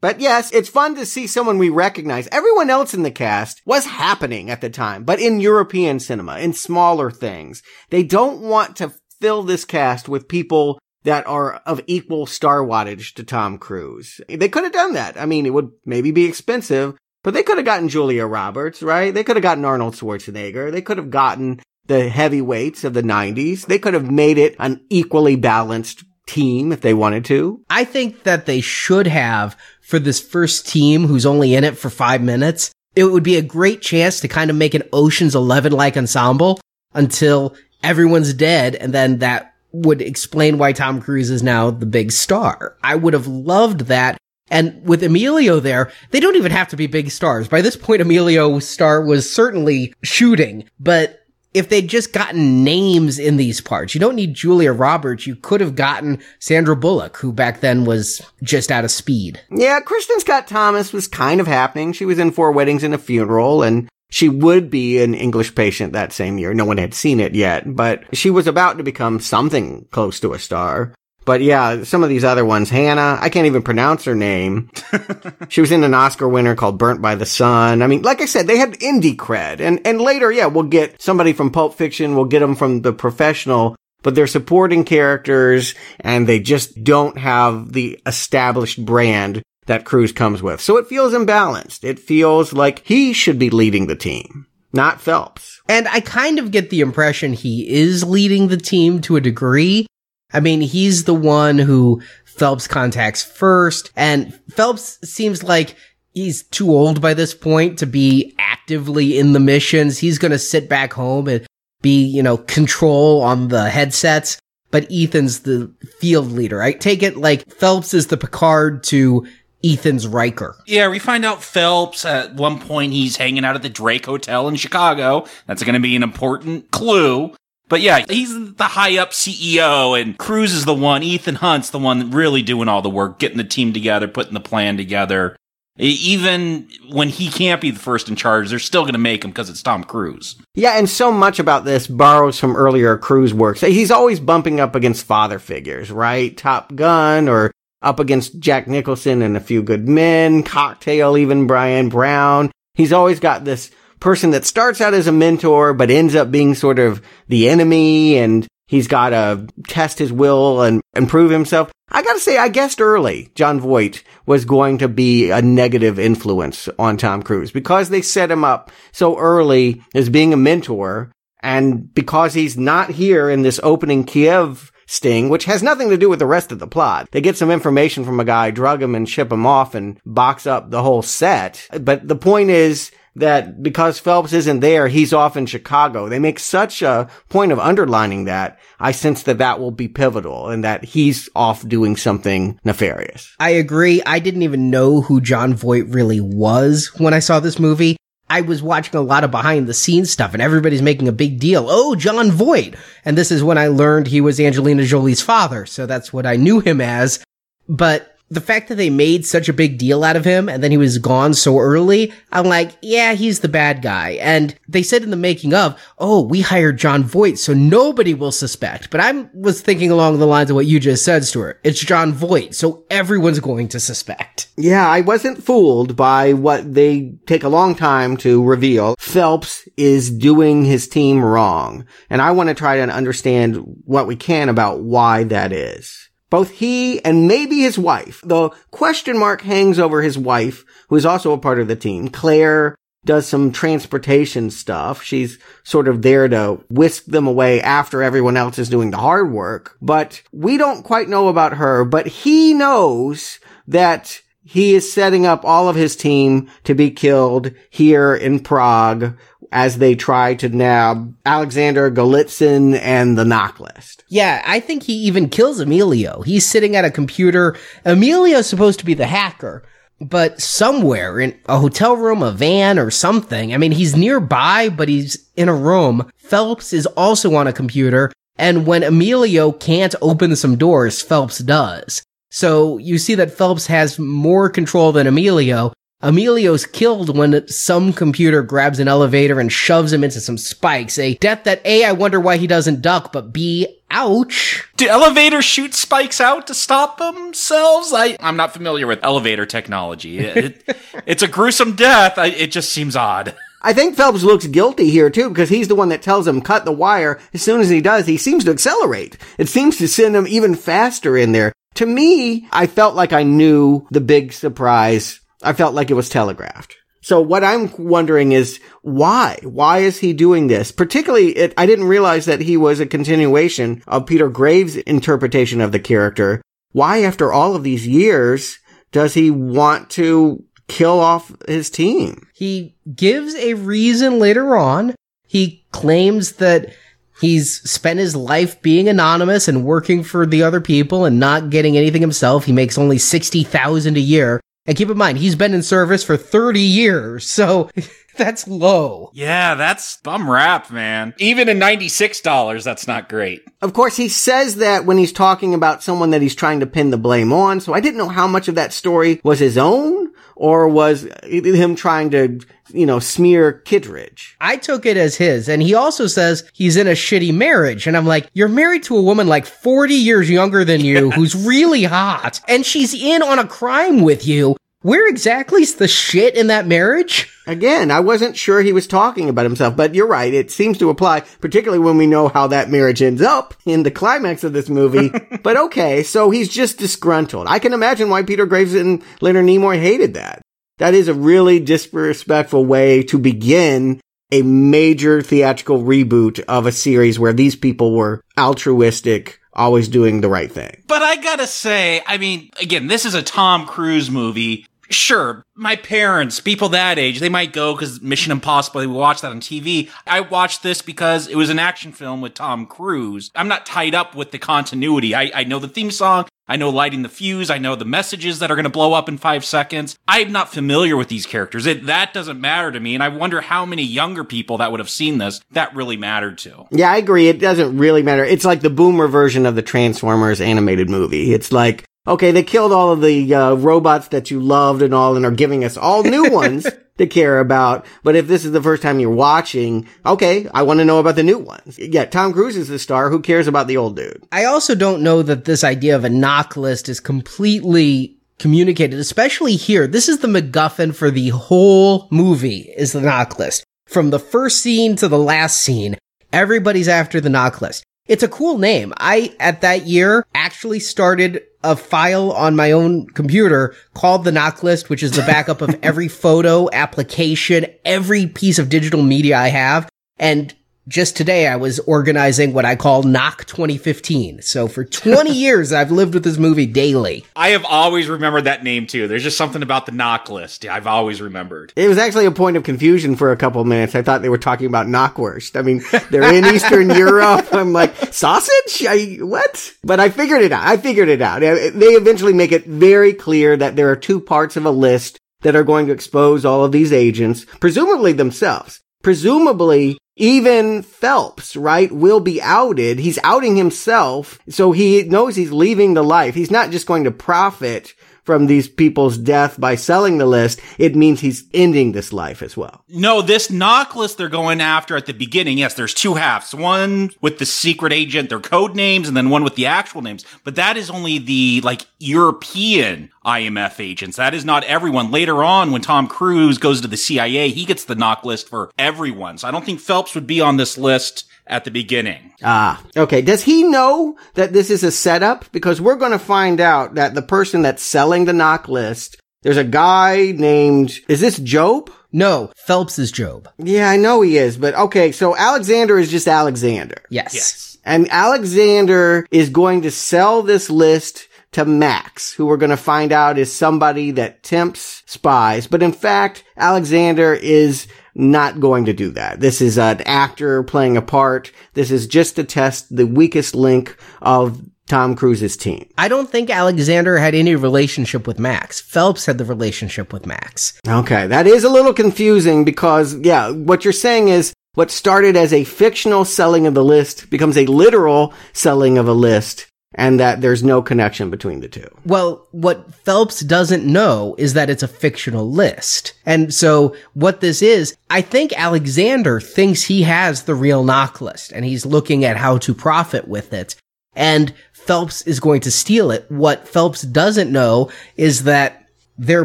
[0.00, 2.26] But yes, it's fun to see someone we recognize.
[2.32, 6.54] Everyone else in the cast was happening at the time, but in European cinema, in
[6.54, 7.62] smaller things.
[7.90, 13.14] They don't want to fill this cast with people that are of equal star wattage
[13.14, 14.20] to Tom Cruise.
[14.28, 15.16] They could have done that.
[15.16, 19.14] I mean, it would maybe be expensive, but they could have gotten Julia Roberts, right?
[19.14, 20.72] They could have gotten Arnold Schwarzenegger.
[20.72, 23.66] They could have gotten the heavyweights of the 90s.
[23.66, 27.62] They could have made it an equally balanced team if they wanted to.
[27.70, 31.88] I think that they should have for this first team who's only in it for
[31.88, 32.72] five minutes.
[32.96, 36.60] It would be a great chance to kind of make an Ocean's 11 like ensemble
[36.94, 38.74] until everyone's dead.
[38.74, 42.76] And then that would explain why Tom Cruise is now the big star.
[42.82, 44.18] I would have loved that.
[44.48, 47.48] And with Emilio there, they don't even have to be big stars.
[47.48, 53.38] By this point, Emilio's star was certainly shooting, but if they'd just gotten names in
[53.38, 55.26] these parts, you don't need Julia Roberts.
[55.26, 59.40] You could have gotten Sandra Bullock, who back then was just out of speed.
[59.50, 61.92] Yeah, Kristin Scott Thomas was kind of happening.
[61.92, 65.92] She was in Four Weddings and a Funeral, and she would be an English patient
[65.92, 66.54] that same year.
[66.54, 70.32] No one had seen it yet, but she was about to become something close to
[70.32, 70.94] a star.
[71.26, 74.70] But yeah, some of these other ones, Hannah, I can't even pronounce her name.
[75.50, 77.82] she was in an Oscar winner called Burnt by the Sun.
[77.82, 79.60] I mean, like I said, they had indie cred.
[79.60, 82.94] And, and later, yeah, we'll get somebody from Pulp Fiction, we'll get them from The
[82.94, 90.12] Professional, but they're supporting characters and they just don't have the established brand that Cruise
[90.12, 90.60] comes with.
[90.60, 91.84] So it feels imbalanced.
[91.84, 95.60] It feels like he should be leading the team, not Phelps.
[95.68, 99.86] And I kind of get the impression he is leading the team to a degree.
[100.32, 105.76] I mean, he's the one who Phelps contacts first, and Phelps seems like
[106.12, 109.98] he's too old by this point to be actively in the missions.
[109.98, 111.46] He's going to sit back home and
[111.82, 114.38] be, you know, control on the headsets.
[114.72, 116.60] But Ethan's the field leader.
[116.60, 119.26] I take it like Phelps is the Picard to
[119.64, 120.56] Ethan's Riker.
[120.66, 124.48] Yeah, we find out Phelps at one point he's hanging out at the Drake Hotel
[124.48, 125.26] in Chicago.
[125.46, 127.34] That's going to be an important clue.
[127.68, 131.80] But yeah, he's the high up CEO and Cruise is the one, Ethan Hunt's the
[131.80, 135.36] one really doing all the work, getting the team together, putting the plan together.
[135.78, 139.30] Even when he can't be the first in charge, they're still going to make him
[139.30, 140.36] because it's Tom Cruise.
[140.54, 143.60] Yeah, and so much about this borrows from earlier Cruise works.
[143.60, 146.34] He's always bumping up against father figures, right?
[146.34, 147.50] Top Gun or
[147.86, 152.50] up against Jack Nicholson and A Few Good Men, Cocktail, even Bryan Brown.
[152.74, 153.70] He's always got this
[154.00, 158.18] person that starts out as a mentor, but ends up being sort of the enemy
[158.18, 161.70] and he's got to test his will and, prove himself.
[161.90, 166.68] I gotta say, I guessed early Jon Voight was going to be a negative influence
[166.78, 171.12] on Tom Cruise because they set him up so early as being a mentor.
[171.40, 176.08] And because he's not here in this opening Kiev sting, which has nothing to do
[176.08, 177.08] with the rest of the plot.
[177.10, 180.46] They get some information from a guy, drug him and ship him off and box
[180.46, 181.68] up the whole set.
[181.80, 186.08] But the point is, that because Phelps isn't there, he's off in Chicago.
[186.08, 188.60] They make such a point of underlining that.
[188.78, 193.34] I sense that that will be pivotal and that he's off doing something nefarious.
[193.40, 194.02] I agree.
[194.04, 197.96] I didn't even know who Jon Voight really was when I saw this movie.
[198.28, 201.38] I was watching a lot of behind the scenes stuff and everybody's making a big
[201.38, 201.66] deal.
[201.68, 202.74] Oh, Jon Voight.
[203.04, 205.64] And this is when I learned he was Angelina Jolie's father.
[205.66, 207.22] So that's what I knew him as.
[207.68, 210.70] But the fact that they made such a big deal out of him and then
[210.70, 214.12] he was gone so early, I'm like, yeah, he's the bad guy.
[214.20, 218.32] And they said in the making of, oh, we hired Jon Voight, so nobody will
[218.32, 218.90] suspect.
[218.90, 221.60] But I was thinking along the lines of what you just said, Stuart.
[221.62, 224.48] It's Jon Voight, so everyone's going to suspect.
[224.56, 228.96] Yeah, I wasn't fooled by what they take a long time to reveal.
[228.98, 231.86] Phelps is doing his team wrong.
[232.10, 236.05] And I want to try to understand what we can about why that is.
[236.28, 241.06] Both he and maybe his wife, the question mark hangs over his wife, who is
[241.06, 242.08] also a part of the team.
[242.08, 245.02] Claire does some transportation stuff.
[245.02, 249.32] She's sort of there to whisk them away after everyone else is doing the hard
[249.32, 249.76] work.
[249.80, 255.44] But we don't quite know about her, but he knows that he is setting up
[255.44, 259.16] all of his team to be killed here in Prague
[259.52, 264.04] as they try to nab Alexander Golitsyn and the NOC list.
[264.08, 266.22] Yeah, I think he even kills Emilio.
[266.22, 267.56] He's sitting at a computer.
[267.84, 269.62] Emilio's supposed to be the hacker,
[270.00, 273.54] but somewhere in a hotel room, a van, or something.
[273.54, 276.10] I mean, he's nearby, but he's in a room.
[276.16, 282.02] Phelps is also on a computer, and when Emilio can't open some doors, Phelps does.
[282.30, 288.42] So you see that Phelps has more control than Emilio, Emilio's killed when some computer
[288.42, 290.98] grabs an elevator and shoves him into some spikes.
[290.98, 294.68] A death that A, I wonder why he doesn't duck, but B, ouch.
[294.76, 297.94] Do elevators shoot spikes out to stop themselves?
[297.94, 300.18] I, I'm not familiar with elevator technology.
[300.18, 302.18] It, it, it's a gruesome death.
[302.18, 303.34] I, it just seems odd.
[303.62, 306.66] I think Phelps looks guilty here too, because he's the one that tells him cut
[306.66, 307.18] the wire.
[307.32, 309.16] As soon as he does, he seems to accelerate.
[309.38, 311.54] It seems to send him even faster in there.
[311.76, 316.08] To me, I felt like I knew the big surprise I felt like it was
[316.08, 316.76] telegraphed.
[317.02, 319.38] So what I'm wondering is why?
[319.44, 320.72] Why is he doing this?
[320.72, 325.70] Particularly, it, I didn't realize that he was a continuation of Peter Graves' interpretation of
[325.70, 326.42] the character.
[326.72, 328.58] Why, after all of these years,
[328.90, 332.26] does he want to kill off his team?
[332.34, 334.94] He gives a reason later on.
[335.28, 336.74] He claims that
[337.20, 341.76] he's spent his life being anonymous and working for the other people and not getting
[341.76, 342.46] anything himself.
[342.46, 344.40] He makes only 60,000 a year.
[344.66, 347.70] And keep in mind, he's been in service for 30 years, so
[348.16, 349.10] that's low.
[349.14, 351.14] Yeah, that's bum rap, man.
[351.18, 353.44] Even in $96, that's not great.
[353.62, 356.90] Of course, he says that when he's talking about someone that he's trying to pin
[356.90, 360.08] the blame on, so I didn't know how much of that story was his own
[360.36, 362.38] or was him trying to,
[362.72, 364.36] you know, smear Kittredge.
[364.40, 367.96] I took it as his, and he also says he's in a shitty marriage, and
[367.96, 371.14] I'm like, you're married to a woman like 40 years younger than you, yes.
[371.14, 374.56] who's really hot, and she's in on a crime with you.
[374.86, 377.28] Where exactly is the shit in that marriage?
[377.48, 380.32] Again, I wasn't sure he was talking about himself, but you're right.
[380.32, 383.90] It seems to apply, particularly when we know how that marriage ends up in the
[383.90, 385.10] climax of this movie.
[385.42, 387.48] but okay, so he's just disgruntled.
[387.48, 390.40] I can imagine why Peter Graves and Leonard Nimoy hated that.
[390.78, 397.18] That is a really disrespectful way to begin a major theatrical reboot of a series
[397.18, 400.84] where these people were altruistic, always doing the right thing.
[400.86, 404.64] But I gotta say, I mean, again, this is a Tom Cruise movie.
[404.88, 409.30] Sure, my parents, people that age, they might go because Mission Impossible, they watch that
[409.30, 409.90] on TV.
[410.06, 413.30] I watched this because it was an action film with Tom Cruise.
[413.34, 415.14] I'm not tied up with the continuity.
[415.14, 416.26] I, I know the theme song.
[416.48, 417.50] I know lighting the fuse.
[417.50, 419.98] I know the messages that are going to blow up in five seconds.
[420.06, 421.66] I'm not familiar with these characters.
[421.66, 422.94] It, that doesn't matter to me.
[422.94, 426.38] And I wonder how many younger people that would have seen this that really mattered
[426.38, 426.66] to.
[426.70, 427.28] Yeah, I agree.
[427.28, 428.24] It doesn't really matter.
[428.24, 431.34] It's like the boomer version of the Transformers animated movie.
[431.34, 435.16] It's like, okay, they killed all of the uh, robots that you loved and all
[435.16, 436.66] and are giving us all new ones
[436.98, 437.86] to care about.
[438.02, 441.16] But if this is the first time you're watching, okay, I want to know about
[441.16, 441.78] the new ones.
[441.78, 443.10] Yeah, Tom Cruise is the star.
[443.10, 444.24] Who cares about the old dude?
[444.32, 449.56] I also don't know that this idea of a NOC list is completely communicated, especially
[449.56, 449.86] here.
[449.86, 453.64] This is the MacGuffin for the whole movie is the NOC list.
[453.86, 455.96] From the first scene to the last scene,
[456.32, 457.84] everybody's after the NOC list.
[458.08, 458.92] It's a cool name.
[458.98, 464.62] I, at that year, actually started a file on my own computer called the NOC
[464.62, 469.48] list, which is the backup of every photo, application, every piece of digital media I
[469.48, 469.88] have.
[470.18, 470.54] And
[470.88, 474.42] just today I was organizing what I call Knock 2015.
[474.42, 477.24] So for 20 years I've lived with this movie daily.
[477.34, 479.08] I have always remembered that name too.
[479.08, 481.72] There's just something about the NOC list I've always remembered.
[481.76, 483.94] It was actually a point of confusion for a couple of minutes.
[483.94, 485.58] I thought they were talking about knockwurst.
[485.58, 487.48] I mean, they're in Eastern Europe.
[487.52, 488.86] I'm like, sausage?
[488.88, 489.74] I, what?
[489.82, 490.66] But I figured it out.
[490.66, 491.40] I figured it out.
[491.40, 495.56] They eventually make it very clear that there are two parts of a list that
[495.56, 498.80] are going to expose all of these agents, presumably themselves.
[499.06, 502.98] Presumably, even Phelps, right, will be outed.
[502.98, 504.40] He's outing himself.
[504.48, 506.34] So he knows he's leaving the life.
[506.34, 507.94] He's not just going to profit
[508.26, 512.56] from these people's death by selling the list, it means he's ending this life as
[512.56, 512.84] well.
[512.88, 515.58] No, this NOC list they're going after at the beginning.
[515.58, 516.52] Yes, there's two halves.
[516.52, 520.24] One with the secret agent, their code names, and then one with the actual names.
[520.42, 524.16] But that is only the like European IMF agents.
[524.16, 525.12] That is not everyone.
[525.12, 528.70] Later on, when Tom Cruise goes to the CIA, he gets the NOC list for
[528.76, 529.38] everyone.
[529.38, 532.32] So I don't think Phelps would be on this list at the beginning.
[532.42, 533.22] Ah, okay.
[533.22, 535.50] Does he know that this is a setup?
[535.52, 539.56] Because we're going to find out that the person that's selling the NOC list, there's
[539.56, 541.90] a guy named, is this Job?
[542.12, 543.48] No, Phelps is Job.
[543.58, 547.02] Yeah, I know he is, but okay, so Alexander is just Alexander.
[547.10, 547.34] Yes.
[547.34, 547.78] Yes.
[547.84, 553.12] And Alexander is going to sell this list to Max, who we're going to find
[553.12, 555.66] out is somebody that tempts spies.
[555.66, 559.40] But in fact, Alexander is not going to do that.
[559.40, 561.52] This is an actor playing a part.
[561.74, 565.88] This is just to test the weakest link of Tom Cruise's team.
[565.98, 568.80] I don't think Alexander had any relationship with Max.
[568.80, 570.80] Phelps had the relationship with Max.
[570.88, 575.52] Okay, that is a little confusing because, yeah, what you're saying is what started as
[575.52, 580.42] a fictional selling of the list becomes a literal selling of a list and that
[580.42, 581.88] there's no connection between the two.
[582.04, 586.12] Well, what Phelps doesn't know is that it's a fictional list.
[586.26, 591.52] And so what this is, I think Alexander thinks he has the real NOC list
[591.52, 593.74] and he's looking at how to profit with it.
[594.14, 596.30] And Phelps is going to steal it.
[596.30, 598.86] What Phelps doesn't know is that
[599.18, 599.44] their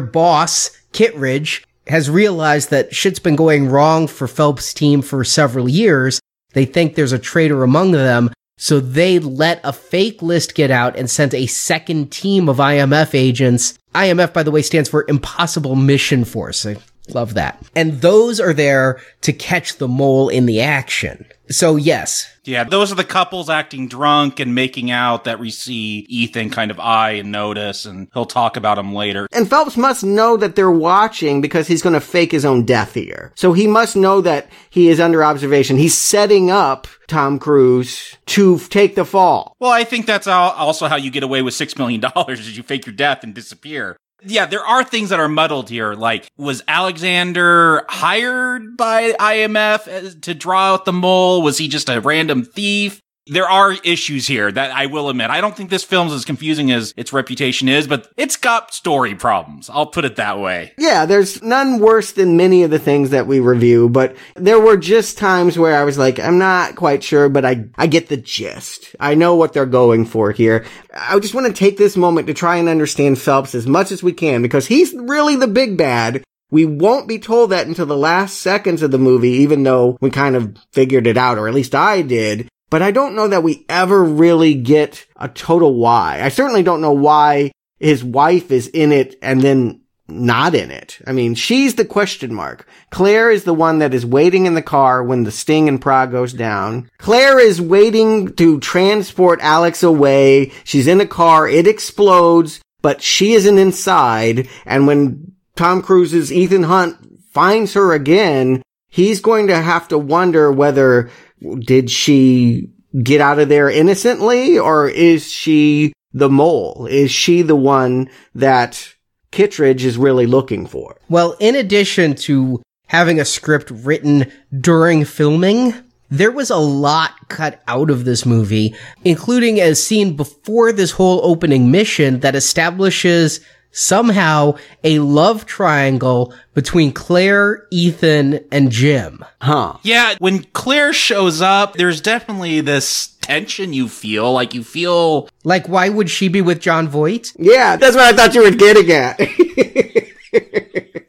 [0.00, 6.20] boss, Kittredge, has realized that shit's been going wrong for Phelps' team for several years.
[6.52, 8.30] They think there's a traitor among them.
[8.62, 13.12] So they let a fake list get out and sent a second team of IMF
[13.12, 13.76] agents.
[13.92, 16.64] IMF, by the way, stands for Impossible Mission Force.
[17.08, 17.62] Love that.
[17.74, 21.26] And those are there to catch the mole in the action.
[21.50, 26.06] So yes, Yeah, those are the couples acting drunk and making out that we see
[26.08, 29.28] Ethan kind of eye and notice, and he'll talk about them later.
[29.32, 32.94] And Phelps must know that they're watching because he's going to fake his own death
[32.94, 33.32] here.
[33.36, 35.76] So he must know that he is under observation.
[35.76, 39.54] He's setting up Tom Cruise to take the fall.
[39.60, 42.86] Well, I think that's also how you get away with $6 million is you fake
[42.86, 43.96] your death and disappear.
[44.24, 45.94] Yeah, there are things that are muddled here.
[45.94, 51.42] Like, was Alexander hired by IMF to draw out the mole?
[51.42, 53.00] Was he just a random thief?
[53.28, 55.30] There are issues here that I will admit.
[55.30, 59.14] I don't think this film's as confusing as its reputation is, but it's got story
[59.14, 59.70] problems.
[59.70, 60.72] I'll put it that way.
[60.76, 64.76] Yeah, there's none worse than many of the things that we review, but there were
[64.76, 68.16] just times where I was like, I'm not quite sure, but I, I get the
[68.16, 68.96] gist.
[68.98, 70.66] I know what they're going for here.
[70.92, 74.02] I just want to take this moment to try and understand Phelps as much as
[74.02, 76.24] we can because he's really the big bad.
[76.50, 80.10] We won't be told that until the last seconds of the movie, even though we
[80.10, 82.48] kind of figured it out, or at least I did.
[82.72, 86.22] But I don't know that we ever really get a total why.
[86.22, 90.98] I certainly don't know why his wife is in it and then not in it.
[91.06, 92.66] I mean, she's the question mark.
[92.88, 96.12] Claire is the one that is waiting in the car when the sting in Prague
[96.12, 96.88] goes down.
[96.96, 100.50] Claire is waiting to transport Alex away.
[100.64, 101.46] She's in a car.
[101.46, 104.48] It explodes, but she isn't inside.
[104.64, 106.96] And when Tom Cruise's Ethan Hunt
[107.32, 111.10] finds her again, he's going to have to wonder whether
[111.58, 112.70] did she
[113.02, 116.86] get out of there innocently or is she the mole?
[116.90, 118.94] Is she the one that
[119.30, 120.98] Kittredge is really looking for?
[121.08, 125.74] Well, in addition to having a script written during filming,
[126.10, 131.20] there was a lot cut out of this movie, including a scene before this whole
[131.24, 133.40] opening mission that establishes
[133.72, 139.24] somehow a love triangle between Claire, Ethan, and Jim.
[139.40, 139.78] Huh.
[139.82, 144.32] Yeah, when Claire shows up, there's definitely this tension you feel.
[144.32, 147.32] Like you feel Like, why would she be with Jon Voight?
[147.38, 149.18] Yeah, that's what I thought you were getting at.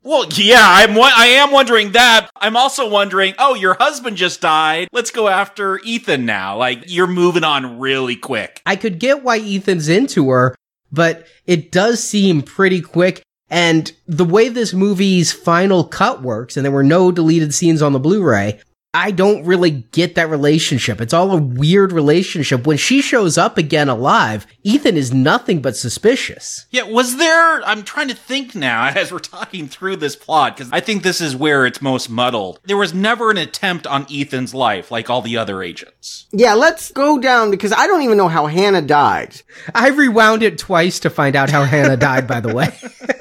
[0.06, 2.30] Well, yeah, I'm I am wondering that.
[2.36, 4.90] I'm also wondering, oh, your husband just died.
[4.92, 6.58] Let's go after Ethan now.
[6.58, 8.62] Like you're moving on really quick.
[8.66, 10.56] I could get why Ethan's into her,
[10.94, 13.22] but it does seem pretty quick.
[13.50, 17.92] And the way this movie's final cut works, and there were no deleted scenes on
[17.92, 18.62] the Blu-ray,
[18.96, 21.02] I don't really get that relationship.
[21.02, 22.68] It's all a weird relationship.
[22.68, 26.68] When she shows up again alive, Ethan is nothing but suspicious.
[26.70, 30.70] Yeah, was there I'm trying to think now as we're talking through this plot cuz
[30.72, 32.60] I think this is where it's most muddled.
[32.66, 36.28] There was never an attempt on Ethan's life like all the other agents.
[36.32, 39.42] yeah, let's go down because I don't even know how Hannah died.
[39.74, 42.70] I rewound it twice to find out how Hannah died, by the way.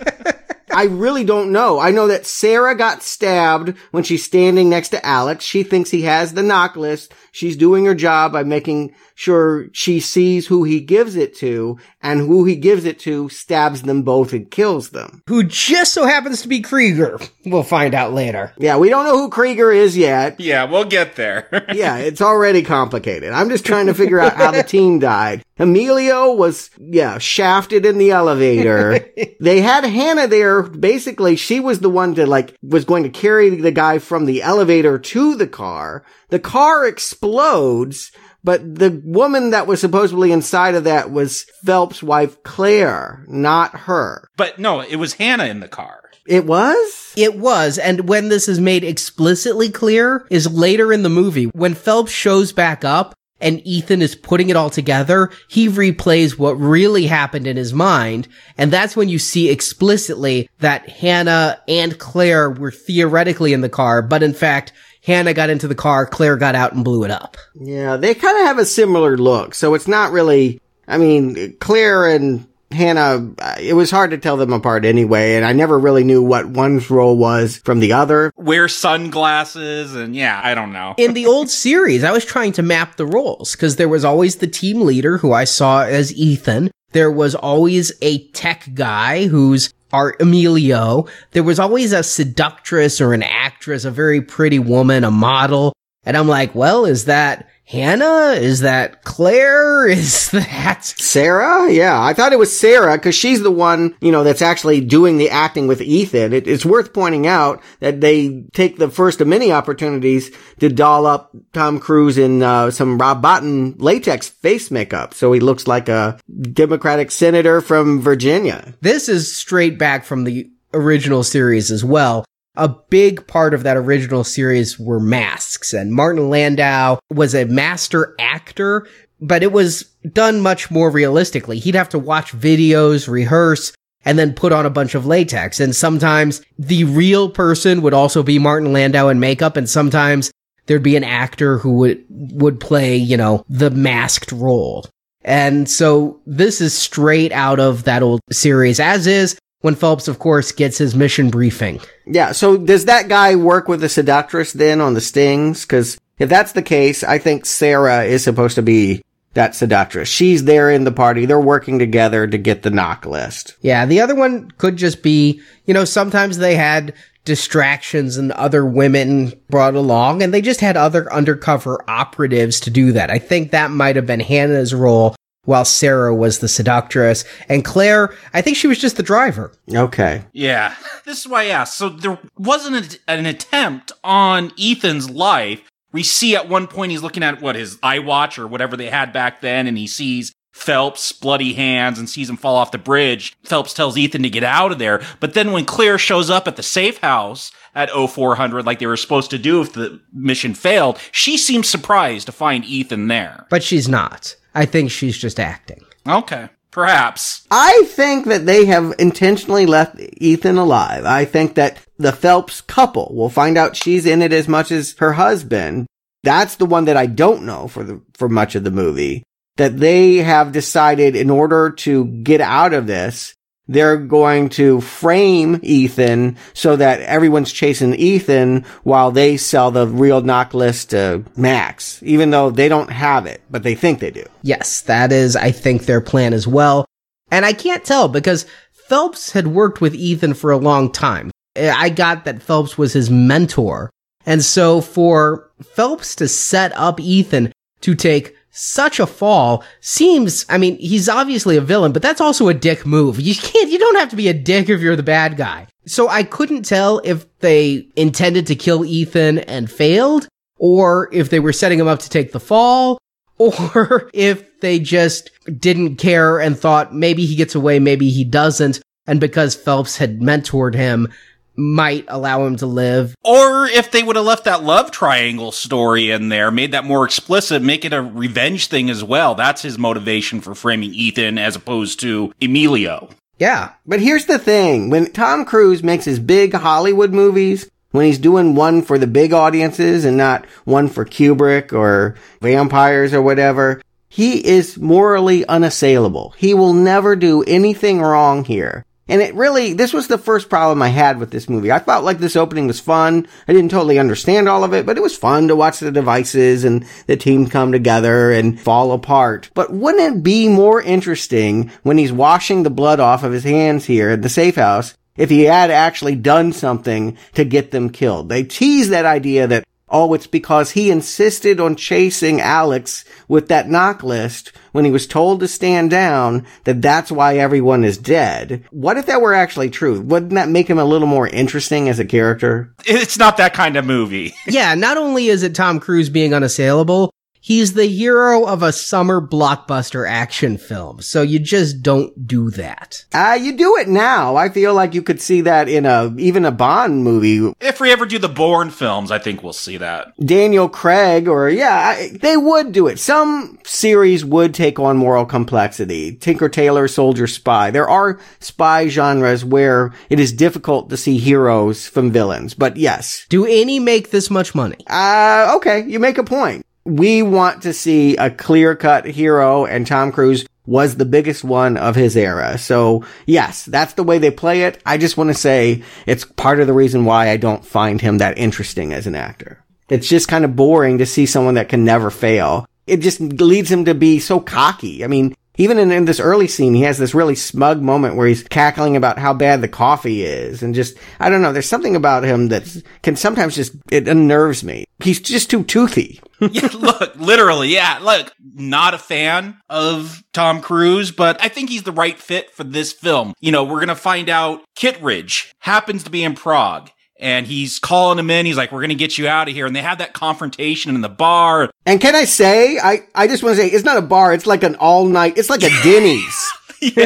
[0.75, 1.79] I really don't know.
[1.79, 5.45] I know that Sarah got stabbed when she's standing next to Alex.
[5.45, 7.15] She thinks he has the NOC list.
[7.33, 12.21] She's doing her job by making sure she sees who he gives it to, and
[12.21, 15.23] who he gives it to stabs them both and kills them.
[15.29, 17.19] Who just so happens to be Krieger.
[17.47, 18.53] We'll find out later.
[18.59, 20.41] Yeah, we don't know who Krieger is yet.
[20.41, 21.49] Yeah, we'll get there.
[21.73, 23.33] yeah, it's already complicated.
[23.33, 25.43] I'm just trying to figure out how the team died.
[25.59, 29.07] Emilio was, yeah, shafted in the elevator.
[29.41, 30.63] they had Hannah there.
[30.63, 34.43] Basically, she was the one to like, was going to carry the guy from the
[34.43, 36.05] elevator to the car.
[36.33, 38.11] The car explodes,
[38.43, 44.31] but the woman that was supposedly inside of that was Phelps' wife, Claire, not her.
[44.39, 46.01] but no, it was Hannah in the car.
[46.27, 47.13] It was?
[47.19, 51.47] It was, and when this is made explicitly clear is later in the movie.
[51.53, 56.53] When Phelps shows back up and Ethan is putting it all together, he replays what
[56.53, 58.27] really happened in his mind,
[58.57, 64.01] and that's when you see explicitly that Hannah and Claire were theoretically in the car,
[64.01, 64.73] but in fact,
[65.03, 67.37] Hannah got into the car, Claire got out and blew it up.
[67.55, 70.61] Yeah, they kind of have a similar look, so it's not really.
[70.87, 75.45] I mean, Claire and Hannah, uh, it was hard to tell them apart anyway, and
[75.45, 78.33] I never really knew what one's role was from the other.
[78.37, 80.95] Wear sunglasses and yeah, I don't know.
[80.97, 84.37] in the old series, I was trying to map the roles because there was always
[84.37, 86.71] the team leader who I saw as Ethan.
[86.93, 91.07] There was always a tech guy who's our Emilio.
[91.33, 95.73] There was always a seductress or an actress, a very pretty woman, a model.
[96.05, 98.33] And I'm like, well, is that Hannah?
[98.33, 99.87] Is that Claire?
[99.89, 101.71] Is that Sarah?
[101.73, 105.17] Yeah, I thought it was Sarah because she's the one, you know, that's actually doing
[105.17, 106.33] the acting with Ethan.
[106.33, 111.07] It, it's worth pointing out that they take the first of many opportunities to doll
[111.07, 115.89] up Tom Cruise in uh, some Rob Bottin latex face makeup, so he looks like
[115.89, 116.19] a
[116.53, 118.75] Democratic senator from Virginia.
[118.81, 122.25] This is straight back from the original series as well.
[122.55, 128.15] A big part of that original series were masks, and Martin Landau was a master
[128.19, 128.87] actor,
[129.21, 131.59] but it was done much more realistically.
[131.59, 133.73] He'd have to watch videos, rehearse,
[134.05, 135.61] and then put on a bunch of latex.
[135.61, 140.31] And sometimes the real person would also be Martin Landau in makeup, and sometimes
[140.67, 144.87] there'd be an actor who would would play, you know, the masked role.
[145.25, 150.19] And so this is straight out of that old series, as is when Phelps, of
[150.19, 151.81] course, gets his mission briefing.
[152.05, 155.63] Yeah, so does that guy work with the seductress then on the stings?
[155.63, 159.03] Because if that's the case, I think Sarah is supposed to be
[159.35, 160.09] that seductress.
[160.09, 161.25] She's there in the party.
[161.25, 163.57] They're working together to get the NOC list.
[163.63, 166.95] Yeah, the other one could just be, you know, sometimes they had
[167.25, 172.93] distractions and other women brought along and they just had other undercover operatives to do
[172.93, 173.11] that.
[173.11, 178.15] I think that might have been Hannah's role while Sarah was the seductress and Claire,
[178.33, 179.53] I think she was just the driver.
[179.73, 180.25] Okay.
[180.33, 180.75] Yeah,
[181.05, 181.77] this is why I asked.
[181.77, 185.61] So there wasn't a, an attempt on Ethan's life.
[185.93, 189.13] We see at one point he's looking at what his iWatch or whatever they had
[189.13, 193.35] back then, and he sees Phelps' bloody hands and sees him fall off the bridge.
[193.43, 195.03] Phelps tells Ethan to get out of there.
[195.19, 198.97] But then when Claire shows up at the safe house at 0400, like they were
[198.97, 203.47] supposed to do if the mission failed, she seems surprised to find Ethan there.
[203.51, 204.37] But she's not.
[204.55, 205.85] I think she's just acting.
[206.07, 206.49] Okay.
[206.71, 207.47] Perhaps.
[207.51, 211.05] I think that they have intentionally left Ethan alive.
[211.05, 214.97] I think that the Phelps couple, we'll find out she's in it as much as
[214.99, 215.87] her husband.
[216.23, 219.23] That's the one that I don't know for the, for much of the movie.
[219.59, 223.35] That they have decided in order to get out of this,
[223.73, 230.23] they're going to frame Ethan so that everyone's chasing Ethan while they sell the real
[230.23, 234.25] NOC list to Max, even though they don't have it, but they think they do.
[234.43, 236.85] Yes, that is, I think, their plan as well.
[237.31, 241.31] And I can't tell because Phelps had worked with Ethan for a long time.
[241.57, 243.91] I got that Phelps was his mentor.
[244.27, 250.59] And so for Phelps to set up Ethan to take such a fall seems, I
[250.59, 253.19] mean, he's obviously a villain, but that's also a dick move.
[253.19, 255.67] You can't, you don't have to be a dick if you're the bad guy.
[255.87, 260.29] So I couldn't tell if they intended to kill Ethan and failed,
[260.59, 262.99] or if they were setting him up to take the fall,
[263.39, 268.81] or if they just didn't care and thought maybe he gets away, maybe he doesn't.
[269.07, 271.09] And because Phelps had mentored him,
[271.57, 273.15] might allow him to live.
[273.23, 277.05] Or if they would have left that love triangle story in there, made that more
[277.05, 279.35] explicit, make it a revenge thing as well.
[279.35, 283.11] That's his motivation for framing Ethan as opposed to Emilio.
[283.39, 283.73] Yeah.
[283.87, 284.91] But here's the thing.
[284.91, 289.33] When Tom Cruise makes his big Hollywood movies, when he's doing one for the big
[289.33, 296.35] audiences and not one for Kubrick or vampires or whatever, he is morally unassailable.
[296.37, 298.85] He will never do anything wrong here.
[299.13, 301.71] And it really, this was the first problem I had with this movie.
[301.71, 303.29] I felt like this opening was fun.
[303.47, 306.65] I didn't totally understand all of it, but it was fun to watch the devices
[306.65, 309.51] and the team come together and fall apart.
[309.53, 313.85] But wouldn't it be more interesting when he's washing the blood off of his hands
[313.85, 318.31] here at the safe house if he had actually done something to get them killed?
[318.31, 323.67] They tease that idea that Oh, it's because he insisted on chasing Alex with that
[323.67, 328.65] NOC list when he was told to stand down that that's why everyone is dead.
[328.71, 330.01] What if that were actually true?
[330.01, 332.75] Wouldn't that make him a little more interesting as a character?
[332.87, 334.35] It's not that kind of movie.
[334.49, 337.13] yeah, not only is it Tom Cruise being unassailable,
[337.43, 341.03] he's the hero of a summer blockbuster action film.
[341.03, 343.05] So you just don't do that.
[343.13, 344.37] Uh, you do it now.
[344.37, 347.53] I feel like you could see that in a, even a Bond movie.
[347.61, 350.13] If we ever do the Bourne films, I think we'll see that.
[350.25, 352.99] Daniel Craig or yeah, I, they would do it.
[352.99, 356.15] Some series would take on moral complexity.
[356.17, 357.73] Tinker Tailor, Soldier Spy.
[357.73, 363.27] There are spy genres where it is difficult to see heroes from villains, but yes.
[363.29, 364.77] Do any make this much money?
[364.89, 365.85] Uh, okay.
[365.85, 370.47] You make a point we want to see a clear cut hero and Tom Cruise
[370.67, 372.57] was the biggest one of his era.
[372.59, 374.81] So yes, that's the way they play it.
[374.87, 378.19] I just want to say it's part of the reason why I don't find him
[378.19, 379.63] that interesting as an actor.
[379.89, 382.67] It's just kind of boring to see someone that can never fail.
[382.87, 385.05] It just leads him to be so cocky.
[385.05, 388.27] I mean, even in, in, this early scene, he has this really smug moment where
[388.27, 390.63] he's cackling about how bad the coffee is.
[390.63, 394.65] And just, I don't know, there's something about him that can sometimes just, it unnerves
[394.65, 394.87] me.
[395.03, 396.21] He's just too toothy.
[396.41, 397.99] yeah, look, literally, yeah.
[398.01, 402.65] Look, not a fan of Tom Cruise, but I think he's the right fit for
[402.65, 403.35] this film.
[403.41, 406.91] You know, we're going to find out Kittredge happens to be in Prague
[407.23, 408.45] and he's calling him in.
[408.45, 410.95] He's like, "We're going to get you out of here." And they have that confrontation
[410.95, 411.71] in the bar.
[411.87, 414.35] And can I say, I I just want to say, it's not a bar.
[414.35, 415.39] It's like an all night.
[415.39, 416.53] It's like a Denny's.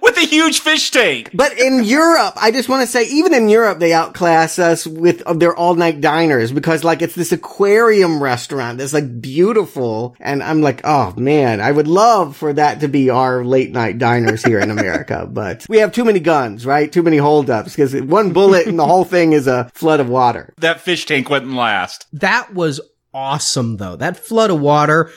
[0.00, 1.30] with a huge fish tank.
[1.34, 5.22] But in Europe, I just want to say, even in Europe, they outclass us with
[5.22, 10.14] uh, their all night diners because like it's this aquarium restaurant that's like beautiful.
[10.20, 13.98] And I'm like, oh man, I would love for that to be our late night
[13.98, 15.28] diners here in America.
[15.34, 16.90] But we have too many guns, right?
[16.90, 20.54] Too many holdups because one bullet and the whole thing is a flood of water.
[20.58, 22.06] That fish tank wouldn't last.
[22.12, 22.80] That was
[23.12, 23.96] awesome though.
[23.96, 25.10] That flood of water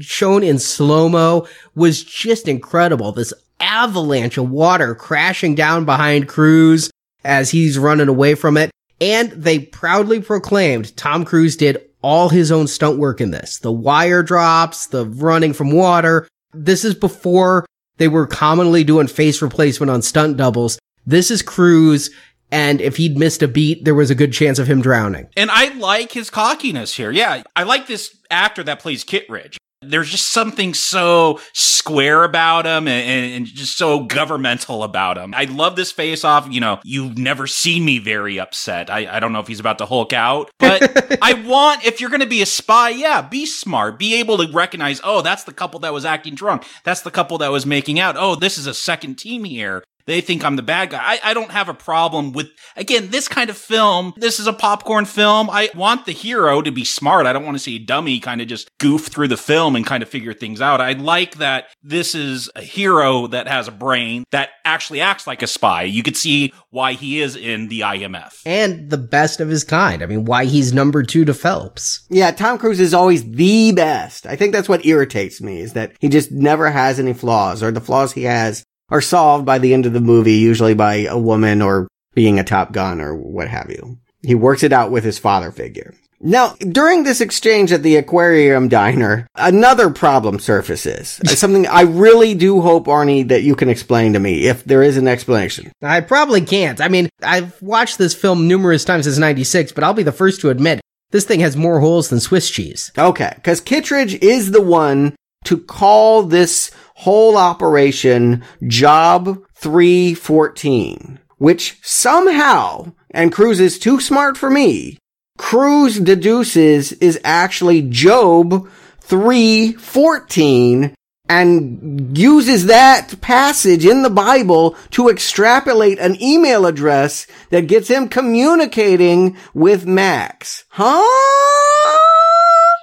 [0.00, 3.12] shown in slow mo was just incredible.
[3.12, 6.90] This avalanche of water crashing down behind Cruise
[7.24, 8.70] as he's running away from it.
[9.00, 13.58] And they proudly proclaimed Tom Cruise did all his own stunt work in this.
[13.58, 16.28] The wire drops, the running from water.
[16.52, 17.66] This is before
[17.98, 20.78] they were commonly doing face replacement on stunt doubles.
[21.06, 22.10] This is Cruise
[22.52, 25.28] and if he'd missed a beat, there was a good chance of him drowning.
[25.36, 27.10] And I like his cockiness here.
[27.10, 29.58] Yeah, I like this actor that plays Kittredge
[29.90, 35.34] there's just something so square about him and, and, just so governmental about him.
[35.34, 36.48] I love this face off.
[36.50, 38.90] You know, you've never seen me very upset.
[38.90, 42.10] I, I don't know if he's about to Hulk out, but I want, if you're
[42.10, 43.98] going to be a spy, yeah, be smart.
[43.98, 46.64] Be able to recognize, oh, that's the couple that was acting drunk.
[46.84, 48.16] That's the couple that was making out.
[48.18, 49.84] Oh, this is a second team here.
[50.06, 51.00] They think I'm the bad guy.
[51.02, 54.14] I, I don't have a problem with, again, this kind of film.
[54.16, 55.50] This is a popcorn film.
[55.50, 57.26] I want the hero to be smart.
[57.26, 59.84] I don't want to see a dummy kind of just goof through the film and
[59.84, 60.80] kind of figure things out.
[60.80, 65.42] I like that this is a hero that has a brain that actually acts like
[65.42, 65.82] a spy.
[65.82, 68.42] You could see why he is in the IMF.
[68.46, 70.02] And the best of his kind.
[70.02, 72.06] I mean, why he's number two to Phelps.
[72.10, 74.26] Yeah, Tom Cruise is always the best.
[74.26, 77.72] I think that's what irritates me is that he just never has any flaws or
[77.72, 81.18] the flaws he has are solved by the end of the movie, usually by a
[81.18, 83.98] woman or being a top gun or what have you.
[84.22, 85.94] He works it out with his father figure.
[86.18, 91.20] Now, during this exchange at the aquarium diner, another problem surfaces.
[91.38, 94.96] Something I really do hope, Arnie, that you can explain to me if there is
[94.96, 95.70] an explanation.
[95.82, 96.80] I probably can't.
[96.80, 100.40] I mean, I've watched this film numerous times since 96, but I'll be the first
[100.40, 100.80] to admit
[101.10, 102.92] this thing has more holes than Swiss cheese.
[102.96, 105.14] Okay, because Kittredge is the one
[105.44, 114.50] to call this whole operation Job 314, which somehow, and Cruise is too smart for
[114.50, 114.98] me,
[115.36, 118.68] Cruise deduces is actually Job
[119.00, 120.94] 314
[121.28, 128.08] and uses that passage in the Bible to extrapolate an email address that gets him
[128.08, 130.64] communicating with Max.
[130.70, 131.02] Huh?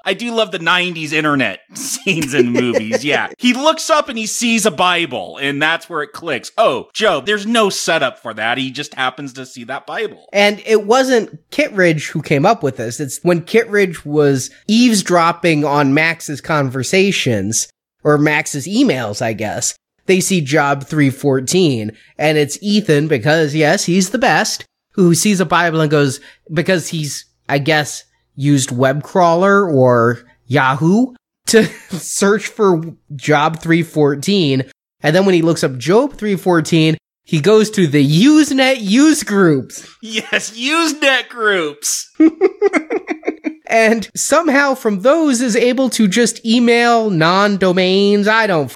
[0.06, 3.06] I do love the 90s internet scenes in movies.
[3.06, 3.30] Yeah.
[3.38, 6.52] he looks up and he sees a Bible, and that's where it clicks.
[6.58, 8.58] Oh, Joe, there's no setup for that.
[8.58, 10.28] He just happens to see that Bible.
[10.34, 13.00] And it wasn't Kittredge who came up with this.
[13.00, 17.70] It's when Kittredge was eavesdropping on Max's conversations,
[18.04, 19.76] or Max's emails, I guess.
[20.06, 25.46] they see Job 314 and it's Ethan because yes, he's the best who sees a
[25.46, 26.20] Bible and goes,
[26.54, 28.04] because he's, I guess,
[28.36, 31.14] used WebCrawler or Yahoo
[31.48, 32.82] to search for
[33.16, 34.70] Job 314.
[35.02, 39.88] And then when he looks up Job 314, he goes to the Usenet use groups.
[40.02, 42.12] Yes, Usenet groups.
[43.68, 48.28] and somehow from those is able to just email non-domains.
[48.28, 48.72] I don't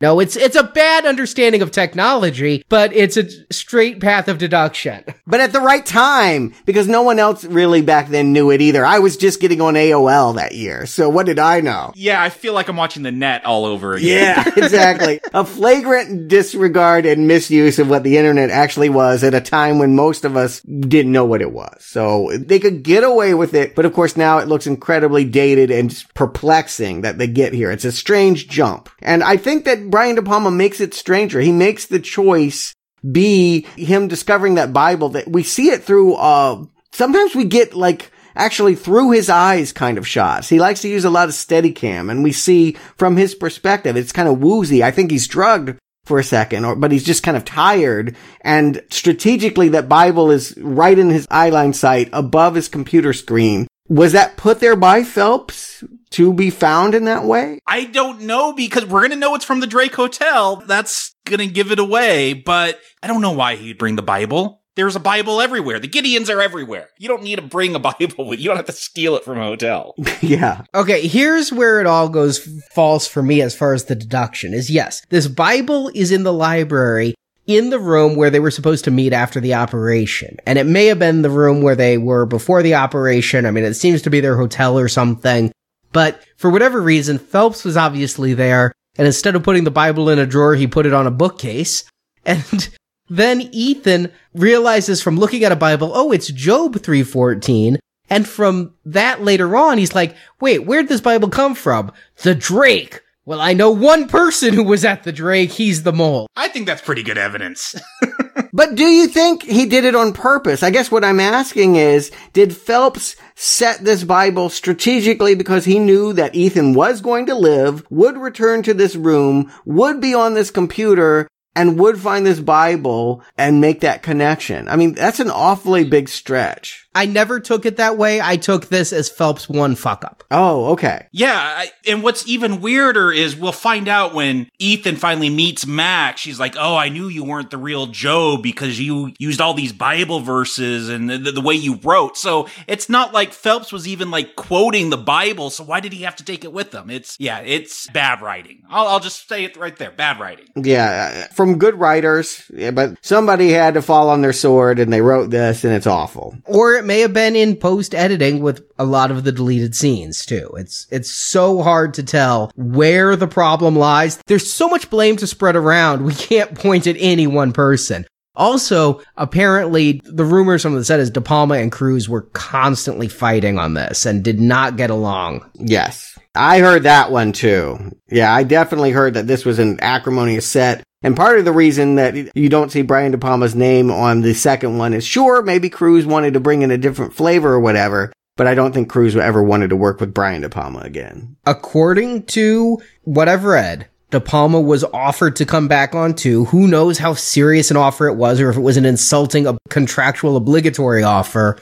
[0.00, 5.04] no, it's it's a bad understanding of technology, but it's a straight path of deduction.
[5.28, 8.86] But at the right time, because no one else really back then knew it either.
[8.86, 11.92] I was just getting on AOL that year, so what did I know?
[11.96, 14.06] Yeah, I feel like I'm watching the net all over again.
[14.46, 15.20] Yeah, exactly.
[15.34, 19.96] a flagrant disregard and misuse of what the internet actually was at a time when
[19.96, 21.84] most of us didn't know what it was.
[21.84, 25.72] So they could get away with it, but of course now it looks incredibly dated
[25.72, 27.72] and perplexing that they get here.
[27.72, 28.88] It's a strange jump.
[29.02, 31.40] And I think that Brian De Palma makes it stranger.
[31.40, 32.74] He makes the choice
[33.10, 38.10] be him discovering that Bible that we see it through, uh, sometimes we get like,
[38.34, 40.48] actually through his eyes kind of shots.
[40.48, 43.96] He likes to use a lot of steady cam and we see from his perspective,
[43.96, 44.84] it's kind of woozy.
[44.84, 48.16] I think he's drugged for a second, or, but he's just kind of tired.
[48.40, 53.66] And strategically, that Bible is right in his eyeline sight above his computer screen.
[53.88, 57.60] Was that put there by Phelps to be found in that way?
[57.66, 60.56] I don't know because we're going to know it's from the Drake Hotel.
[60.66, 64.62] That's going to give it away, but I don't know why he'd bring the Bible.
[64.76, 65.78] There's a Bible everywhere.
[65.78, 66.90] The Gideons are everywhere.
[66.98, 68.34] You don't need to bring a Bible.
[68.34, 69.94] You don't have to steal it from a hotel.
[70.20, 70.64] yeah.
[70.74, 74.68] Okay, here's where it all goes false for me as far as the deduction is
[74.70, 77.14] yes, this Bible is in the library
[77.46, 80.36] in the room where they were supposed to meet after the operation.
[80.46, 83.46] And it may have been the room where they were before the operation.
[83.46, 85.52] I mean, it seems to be their hotel or something.
[85.96, 88.70] But for whatever reason, Phelps was obviously there.
[88.98, 91.84] And instead of putting the Bible in a drawer, he put it on a bookcase.
[92.26, 92.68] And
[93.08, 97.78] then Ethan realizes from looking at a Bible, oh, it's Job 314.
[98.10, 101.92] And from that later on, he's like, wait, where'd this Bible come from?
[102.24, 103.00] The Drake.
[103.24, 105.52] Well, I know one person who was at the Drake.
[105.52, 106.26] He's the mole.
[106.36, 107.74] I think that's pretty good evidence.
[108.56, 110.62] but do you think he did it on purpose?
[110.62, 116.14] I guess what I'm asking is, did Phelps set this Bible strategically because he knew
[116.14, 120.50] that Ethan was going to live, would return to this room, would be on this
[120.50, 124.68] computer, and would find this Bible and make that connection.
[124.68, 126.85] I mean, that's an awfully big stretch.
[126.96, 128.22] I never took it that way.
[128.22, 130.24] I took this as Phelps one fuck up.
[130.30, 131.06] Oh, okay.
[131.12, 136.22] Yeah, I, and what's even weirder is we'll find out when Ethan finally meets Max.
[136.22, 139.74] She's like, "Oh, I knew you weren't the real Joe because you used all these
[139.74, 144.10] Bible verses and the, the way you wrote." So it's not like Phelps was even
[144.10, 145.50] like quoting the Bible.
[145.50, 146.88] So why did he have to take it with him?
[146.88, 148.62] It's yeah, it's bad writing.
[148.70, 150.46] I'll, I'll just say it right there, bad writing.
[150.56, 154.90] Yeah, uh, from good writers, yeah, but somebody had to fall on their sword and
[154.90, 156.34] they wrote this, and it's awful.
[156.46, 160.24] Or it may have been in post editing with a lot of the deleted scenes
[160.24, 160.50] too.
[160.56, 164.18] It's, it's so hard to tell where the problem lies.
[164.26, 166.04] There's so much blame to spread around.
[166.04, 168.06] We can't point at any one person.
[168.36, 173.58] Also, apparently, the rumors from the set is De Palma and Cruise were constantly fighting
[173.58, 175.50] on this and did not get along.
[175.54, 176.18] Yes.
[176.34, 177.96] I heard that one too.
[178.08, 180.82] Yeah, I definitely heard that this was an acrimonious set.
[181.06, 184.34] And part of the reason that you don't see Brian De Palma's name on the
[184.34, 188.12] second one is sure, maybe Cruise wanted to bring in a different flavor or whatever,
[188.34, 191.36] but I don't think Cruise ever wanted to work with Brian De Palma again.
[191.46, 196.46] According to what I've read, De Palma was offered to come back on to.
[196.46, 200.36] Who knows how serious an offer it was or if it was an insulting contractual
[200.36, 201.56] obligatory offer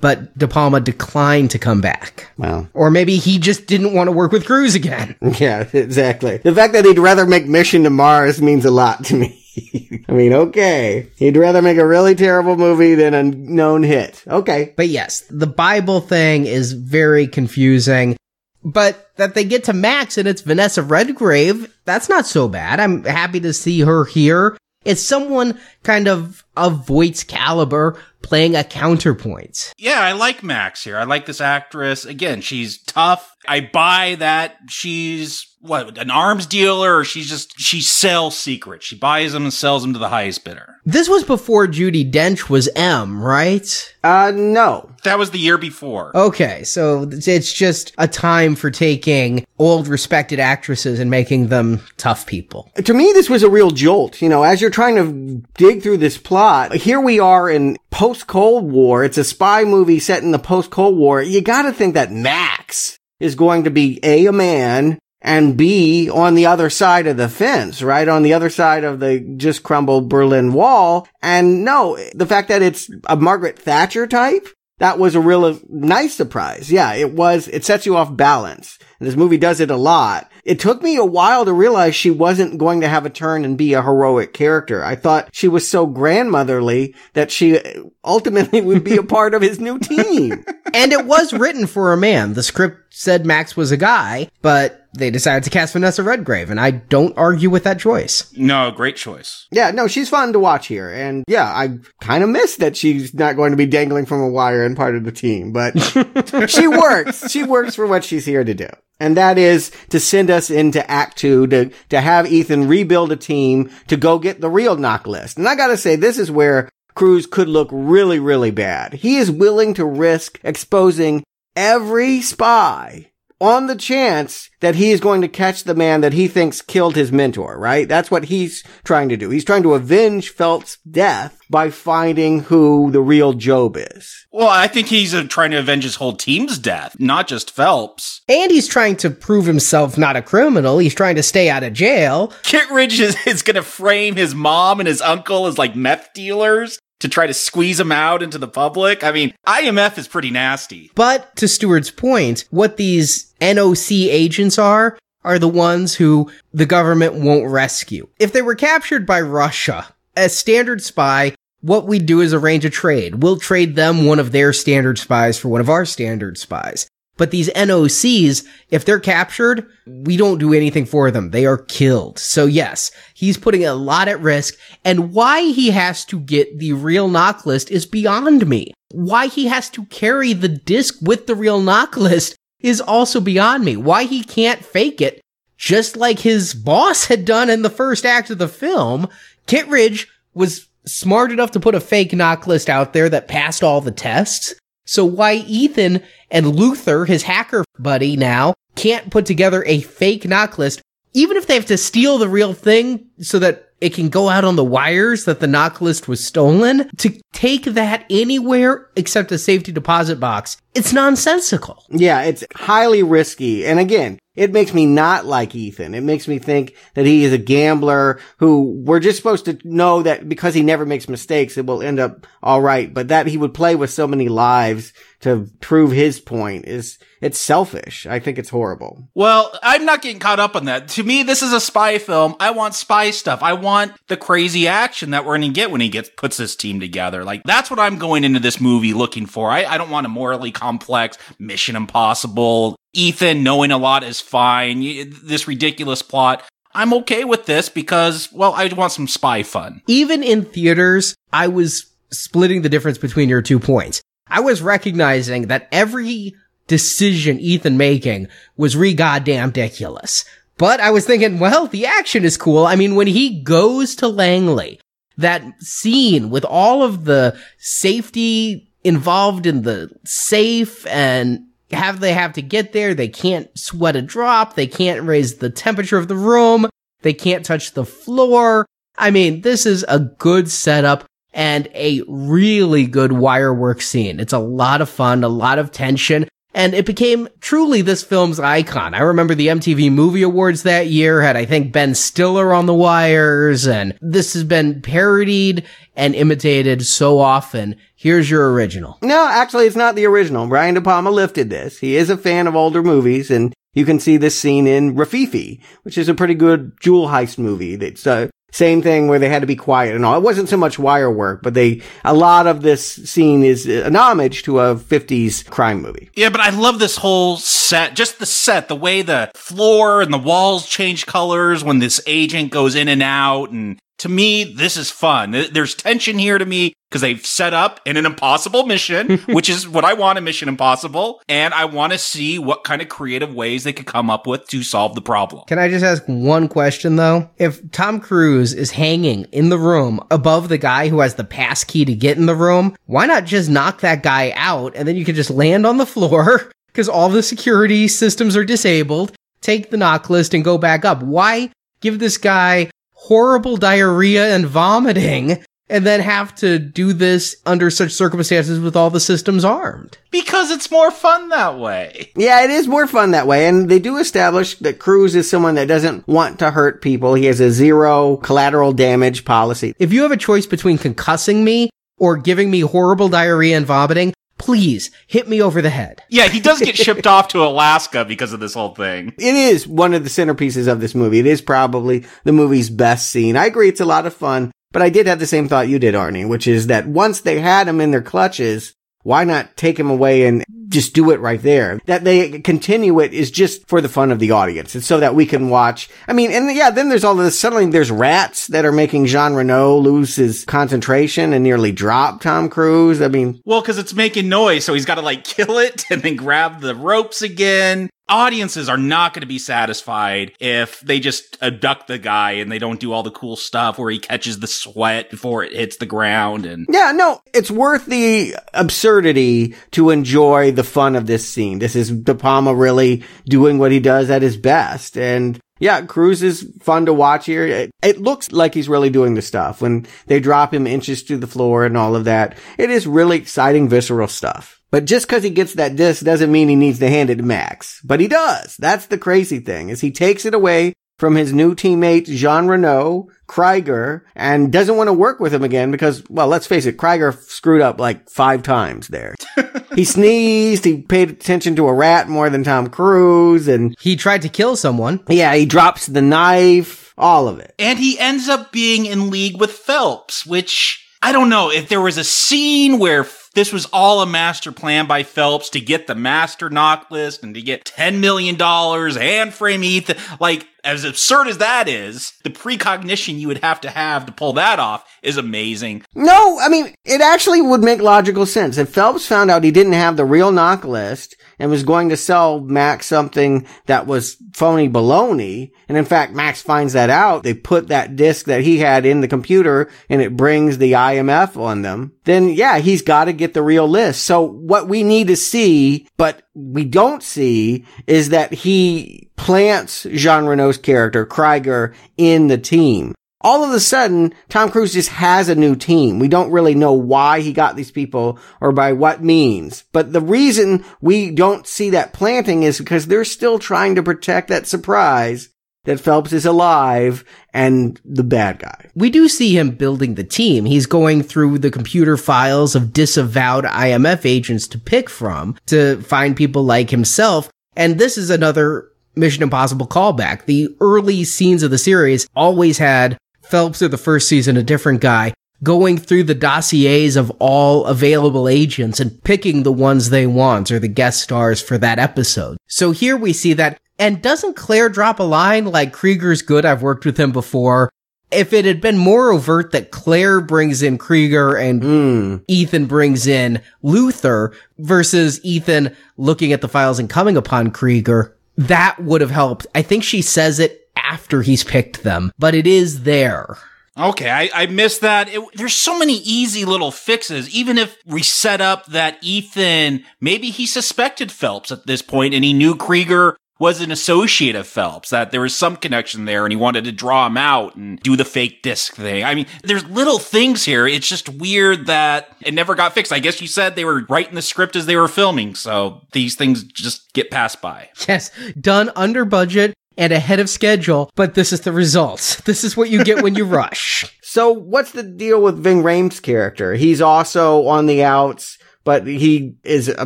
[0.00, 2.30] but De Palma declined to come back.
[2.38, 2.68] Wow.
[2.74, 5.16] Or maybe he just didn't want to work with Cruise again.
[5.40, 6.38] Yeah, exactly.
[6.38, 9.40] The fact that he'd rather make Mission to Mars means a lot to me.
[10.08, 11.08] I mean, okay.
[11.16, 14.22] He'd rather make a really terrible movie than a known hit.
[14.26, 14.74] Okay.
[14.76, 18.16] But yes, the Bible thing is very confusing.
[18.62, 22.80] But that they get to Max and it's Vanessa Redgrave, that's not so bad.
[22.80, 24.56] I'm happy to see her here.
[24.84, 29.72] It's someone kind of of Voight's caliber playing a counterpoint.
[29.78, 30.98] Yeah, I like Max here.
[30.98, 32.04] I like this actress.
[32.04, 33.34] Again, she's tough.
[33.48, 38.96] I buy that she's what an arms dealer or she's just she sells secrets she
[38.96, 42.68] buys them and sells them to the highest bidder this was before Judi Dench was
[42.74, 48.54] m right uh no that was the year before okay so it's just a time
[48.54, 53.50] for taking old respected actresses and making them tough people to me this was a
[53.50, 57.48] real jolt you know as you're trying to dig through this plot here we are
[57.48, 61.40] in post cold war it's a spy movie set in the post cold war you
[61.40, 66.46] gotta think that max is going to be a a man and B, on the
[66.46, 68.08] other side of the fence, right?
[68.08, 71.06] On the other side of the just crumbled Berlin Wall.
[71.20, 74.48] And no, the fact that it's a Margaret Thatcher type,
[74.78, 76.72] that was a real nice surprise.
[76.72, 78.78] Yeah, it was, it sets you off balance.
[78.98, 80.29] And this movie does it a lot.
[80.44, 83.58] It took me a while to realize she wasn't going to have a turn and
[83.58, 84.84] be a heroic character.
[84.84, 87.58] I thought she was so grandmotherly that she
[88.04, 90.44] ultimately would be a part of his new team.
[90.74, 92.34] and it was written for a man.
[92.34, 96.58] The script said Max was a guy, but they decided to cast Vanessa Redgrave, and
[96.58, 98.32] I don't argue with that choice.
[98.36, 99.46] No, great choice.
[99.52, 100.90] Yeah, no, she's fun to watch here.
[100.90, 104.28] And yeah, I kind of miss that she's not going to be dangling from a
[104.28, 105.78] wire and part of the team, but
[106.50, 107.30] she works.
[107.30, 108.68] She works for what she's here to do.
[109.00, 113.16] And that is to send us into act two to, to have Ethan rebuild a
[113.16, 115.38] team to go get the real NOC list.
[115.38, 118.92] And I gotta say, this is where Cruise could look really, really bad.
[118.92, 121.24] He is willing to risk exposing
[121.56, 123.09] every spy
[123.40, 126.94] on the chance that he is going to catch the man that he thinks killed
[126.94, 127.88] his mentor, right?
[127.88, 129.30] That's what he's trying to do.
[129.30, 134.26] He's trying to avenge Phelps' death by finding who the real Job is.
[134.30, 138.20] Well, I think he's uh, trying to avenge his whole team's death, not just Phelps.
[138.28, 140.78] And he's trying to prove himself not a criminal.
[140.78, 142.32] He's trying to stay out of jail.
[142.42, 146.78] Kittredge is, is going to frame his mom and his uncle as like meth dealers
[147.00, 149.02] to try to squeeze them out into the public.
[149.02, 150.90] I mean, IMF is pretty nasty.
[150.94, 157.14] But to Stuart's point, what these NOC agents are, are the ones who the government
[157.14, 158.08] won't rescue.
[158.18, 162.70] If they were captured by Russia, a standard spy, what we do is arrange a
[162.70, 163.22] trade.
[163.22, 166.88] We'll trade them one of their standard spies for one of our standard spies.
[167.20, 171.32] But these NOCs, if they're captured, we don't do anything for them.
[171.32, 172.18] They are killed.
[172.18, 174.54] So yes, he's putting a lot at risk.
[174.86, 178.72] And why he has to get the real NOC list is beyond me.
[178.92, 183.64] Why he has to carry the disc with the real NOC list is also beyond
[183.64, 183.76] me.
[183.76, 185.20] Why he can't fake it,
[185.56, 189.08] just like his boss had done in the first act of the film.
[189.46, 193.80] Kittredge was smart enough to put a fake NOC list out there that passed all
[193.80, 194.54] the tests.
[194.86, 200.58] So why Ethan and Luther, his hacker buddy now, can't put together a fake NOC
[200.58, 200.82] list,
[201.12, 204.44] even if they have to steal the real thing so that it can go out
[204.44, 209.38] on the wires that the NOC list was stolen, to take that anywhere except a
[209.38, 211.84] safety deposit box, it's nonsensical.
[211.88, 213.66] Yeah, it's highly risky.
[213.66, 215.94] And again, it makes me not like Ethan.
[215.94, 220.02] It makes me think that he is a gambler who we're just supposed to know
[220.02, 222.92] that because he never makes mistakes, it will end up all right.
[222.92, 227.38] But that he would play with so many lives to prove his point is it's
[227.38, 228.06] selfish.
[228.06, 229.08] I think it's horrible.
[229.14, 230.88] Well, I'm not getting caught up on that.
[230.88, 232.34] To me, this is a spy film.
[232.40, 233.42] I want spy stuff.
[233.42, 236.56] I want the crazy action that we're going to get when he gets puts this
[236.56, 237.24] team together.
[237.24, 239.50] Like that's what I'm going into this movie looking for.
[239.50, 242.76] I, I don't want a morally complex Mission Impossible.
[242.92, 244.80] Ethan knowing a lot is fine.
[245.22, 246.42] This ridiculous plot.
[246.72, 249.82] I'm okay with this because, well, I want some spy fun.
[249.88, 254.00] Even in theaters, I was splitting the difference between your two points.
[254.30, 256.34] I was recognizing that every
[256.66, 260.24] decision Ethan making was re goddamn ridiculous.
[260.56, 262.66] But I was thinking, well, the action is cool.
[262.66, 264.78] I mean, when he goes to Langley,
[265.16, 272.34] that scene with all of the safety involved in the safe and have they have
[272.34, 272.94] to get there.
[272.94, 274.54] They can't sweat a drop.
[274.54, 276.68] They can't raise the temperature of the room.
[277.02, 278.66] They can't touch the floor.
[278.98, 284.20] I mean, this is a good setup and a really good wire work scene.
[284.20, 286.26] It's a lot of fun, a lot of tension.
[286.52, 288.92] And it became truly this film's icon.
[288.92, 292.74] I remember the MTV Movie Awards that year had, I think, Ben Stiller on the
[292.74, 295.64] wires, and this has been parodied
[295.94, 297.76] and imitated so often.
[297.94, 298.98] Here's your original.
[299.00, 300.48] No, actually, it's not the original.
[300.48, 301.78] Brian De Palma lifted this.
[301.78, 305.60] He is a fan of older movies, and you can see this scene in Rififi,
[305.84, 307.74] which is a pretty good jewel heist movie.
[307.74, 310.16] It's uh, same thing where they had to be quiet and all.
[310.16, 313.96] It wasn't so much wire work, but they, a lot of this scene is an
[313.96, 316.10] homage to a 50s crime movie.
[316.14, 320.12] Yeah, but I love this whole set, just the set, the way the floor and
[320.12, 324.78] the walls change colors when this agent goes in and out and to me, this
[324.78, 325.32] is fun.
[325.52, 329.68] There's tension here to me because they've set up in an impossible mission, which is
[329.68, 331.20] what I want in Mission Impossible.
[331.28, 334.48] And I want to see what kind of creative ways they could come up with
[334.48, 335.44] to solve the problem.
[335.46, 337.28] Can I just ask one question though?
[337.36, 341.62] If Tom Cruise is hanging in the room above the guy who has the pass
[341.62, 344.96] key to get in the room, why not just knock that guy out and then
[344.96, 349.70] you can just land on the floor because all the security systems are disabled, take
[349.70, 351.02] the NOC list and go back up?
[351.02, 351.50] Why
[351.82, 352.70] give this guy
[353.02, 358.90] horrible diarrhea and vomiting and then have to do this under such circumstances with all
[358.90, 359.96] the systems armed.
[360.10, 362.10] Because it's more fun that way.
[362.16, 363.46] Yeah, it is more fun that way.
[363.46, 367.14] And they do establish that Cruise is someone that doesn't want to hurt people.
[367.14, 369.74] He has a zero collateral damage policy.
[369.78, 374.12] If you have a choice between concussing me or giving me horrible diarrhea and vomiting,
[374.40, 376.02] please hit me over the head.
[376.08, 379.12] Yeah, he does get shipped off to Alaska because of this whole thing.
[379.18, 381.18] It is one of the centerpieces of this movie.
[381.18, 383.36] It is probably the movie's best scene.
[383.36, 384.50] I agree, it's a lot of fun.
[384.72, 387.40] But I did have the same thought you did, Arnie, which is that once they
[387.40, 388.72] had him in their clutches,
[389.02, 391.80] why not take him away and just do it right there?
[391.86, 394.76] That they continue it is just for the fun of the audience.
[394.76, 395.88] It's so that we can watch.
[396.06, 399.34] I mean, and yeah, then there's all this suddenly there's rats that are making Jean
[399.34, 403.02] Reno lose his concentration and nearly drop Tom Cruise.
[403.02, 406.02] I mean, Well, because it's making noise, so he's got to like kill it and
[406.02, 407.90] then grab the ropes again.
[408.10, 412.58] Audiences are not going to be satisfied if they just abduct the guy and they
[412.58, 415.86] don't do all the cool stuff where he catches the sweat before it hits the
[415.86, 421.60] ground and Yeah, no, it's worth the absurdity to enjoy the fun of this scene.
[421.60, 424.98] This is De Palma really doing what he does at his best.
[424.98, 427.46] And yeah, Cruise is fun to watch here.
[427.46, 431.16] It, it looks like he's really doing the stuff when they drop him inches to
[431.16, 432.36] the floor and all of that.
[432.58, 434.59] It is really exciting, visceral stuff.
[434.70, 437.22] But just because he gets that disc doesn't mean he needs to hand it to
[437.24, 437.80] Max.
[437.82, 438.56] But he does.
[438.58, 443.08] That's the crazy thing is he takes it away from his new teammate Jean Reno,
[443.26, 447.12] Krieger, and doesn't want to work with him again because, well, let's face it, Krieger
[447.12, 449.14] screwed up like five times there.
[449.74, 454.22] he sneezed, he paid attention to a rat more than Tom Cruise, and He tried
[454.22, 455.00] to kill someone.
[455.08, 457.54] yeah, he drops the knife, all of it.
[457.58, 461.80] and he ends up being in league with Phelps, which I don't know if there
[461.80, 463.04] was a scene where
[463.34, 467.34] this was all a master plan by Phelps to get the master NOC list and
[467.34, 469.96] to get $10 million and frame Ethan.
[470.18, 474.34] Like, as absurd as that is, the precognition you would have to have to pull
[474.34, 475.82] that off is amazing.
[475.94, 478.58] No, I mean, it actually would make logical sense.
[478.58, 481.96] If Phelps found out he didn't have the real NOC list and was going to
[481.96, 487.34] sell Max something that was phony baloney, and in fact, Max finds that out, they
[487.34, 491.62] put that disc that he had in the computer and it brings the IMF on
[491.62, 494.02] them, then yeah, he's got to get the real list.
[494.02, 500.24] So what we need to see, but we don't see, is that he plants Jean
[500.24, 505.34] Reno's character, Krieger, in the team all of a sudden, Tom Cruise just has a
[505.34, 505.98] new team.
[505.98, 509.64] We don't really know why he got these people or by what means.
[509.72, 514.28] But the reason we don't see that planting is because they're still trying to protect
[514.28, 515.28] that surprise
[515.64, 517.04] that Phelps is alive
[517.34, 518.70] and the bad guy.
[518.74, 520.44] We do see him building the team.
[520.44, 526.16] He's going through the computer files of disavowed IMF agents to pick from to find
[526.16, 527.30] people like himself.
[527.56, 530.24] And this is another Mission Impossible callback.
[530.24, 534.80] The early scenes of the series always had Phelps or the first season, a different
[534.80, 540.50] guy, going through the dossiers of all available agents and picking the ones they want
[540.50, 542.36] or the guest stars for that episode.
[542.46, 543.60] So here we see that.
[543.80, 546.44] And doesn't Claire drop a line like Krieger's good?
[546.44, 547.70] I've worked with him before.
[548.12, 552.24] If it had been more overt that Claire brings in Krieger and Mm.
[552.28, 558.78] Ethan brings in Luther versus Ethan looking at the files and coming upon Krieger, that
[558.82, 559.46] would have helped.
[559.54, 563.38] I think she says it after he's picked them, but it is there.
[563.78, 565.08] Okay, I, I missed that.
[565.08, 567.34] It, there's so many easy little fixes.
[567.34, 572.24] Even if we set up that Ethan, maybe he suspected Phelps at this point and
[572.24, 576.32] he knew Krieger was an associate of Phelps, that there was some connection there and
[576.32, 579.02] he wanted to draw him out and do the fake disc thing.
[579.02, 580.68] I mean, there's little things here.
[580.68, 582.92] It's just weird that it never got fixed.
[582.92, 586.14] I guess you said they were writing the script as they were filming, so these
[586.14, 587.70] things just get passed by.
[587.88, 592.20] Yes, done under budget and ahead of schedule, but this is the results.
[592.30, 593.84] This is what you get when you rush.
[594.10, 596.54] So what's the deal with Ving Rhames' character?
[596.54, 598.38] He's also on the outs,
[598.70, 599.84] but he is uh,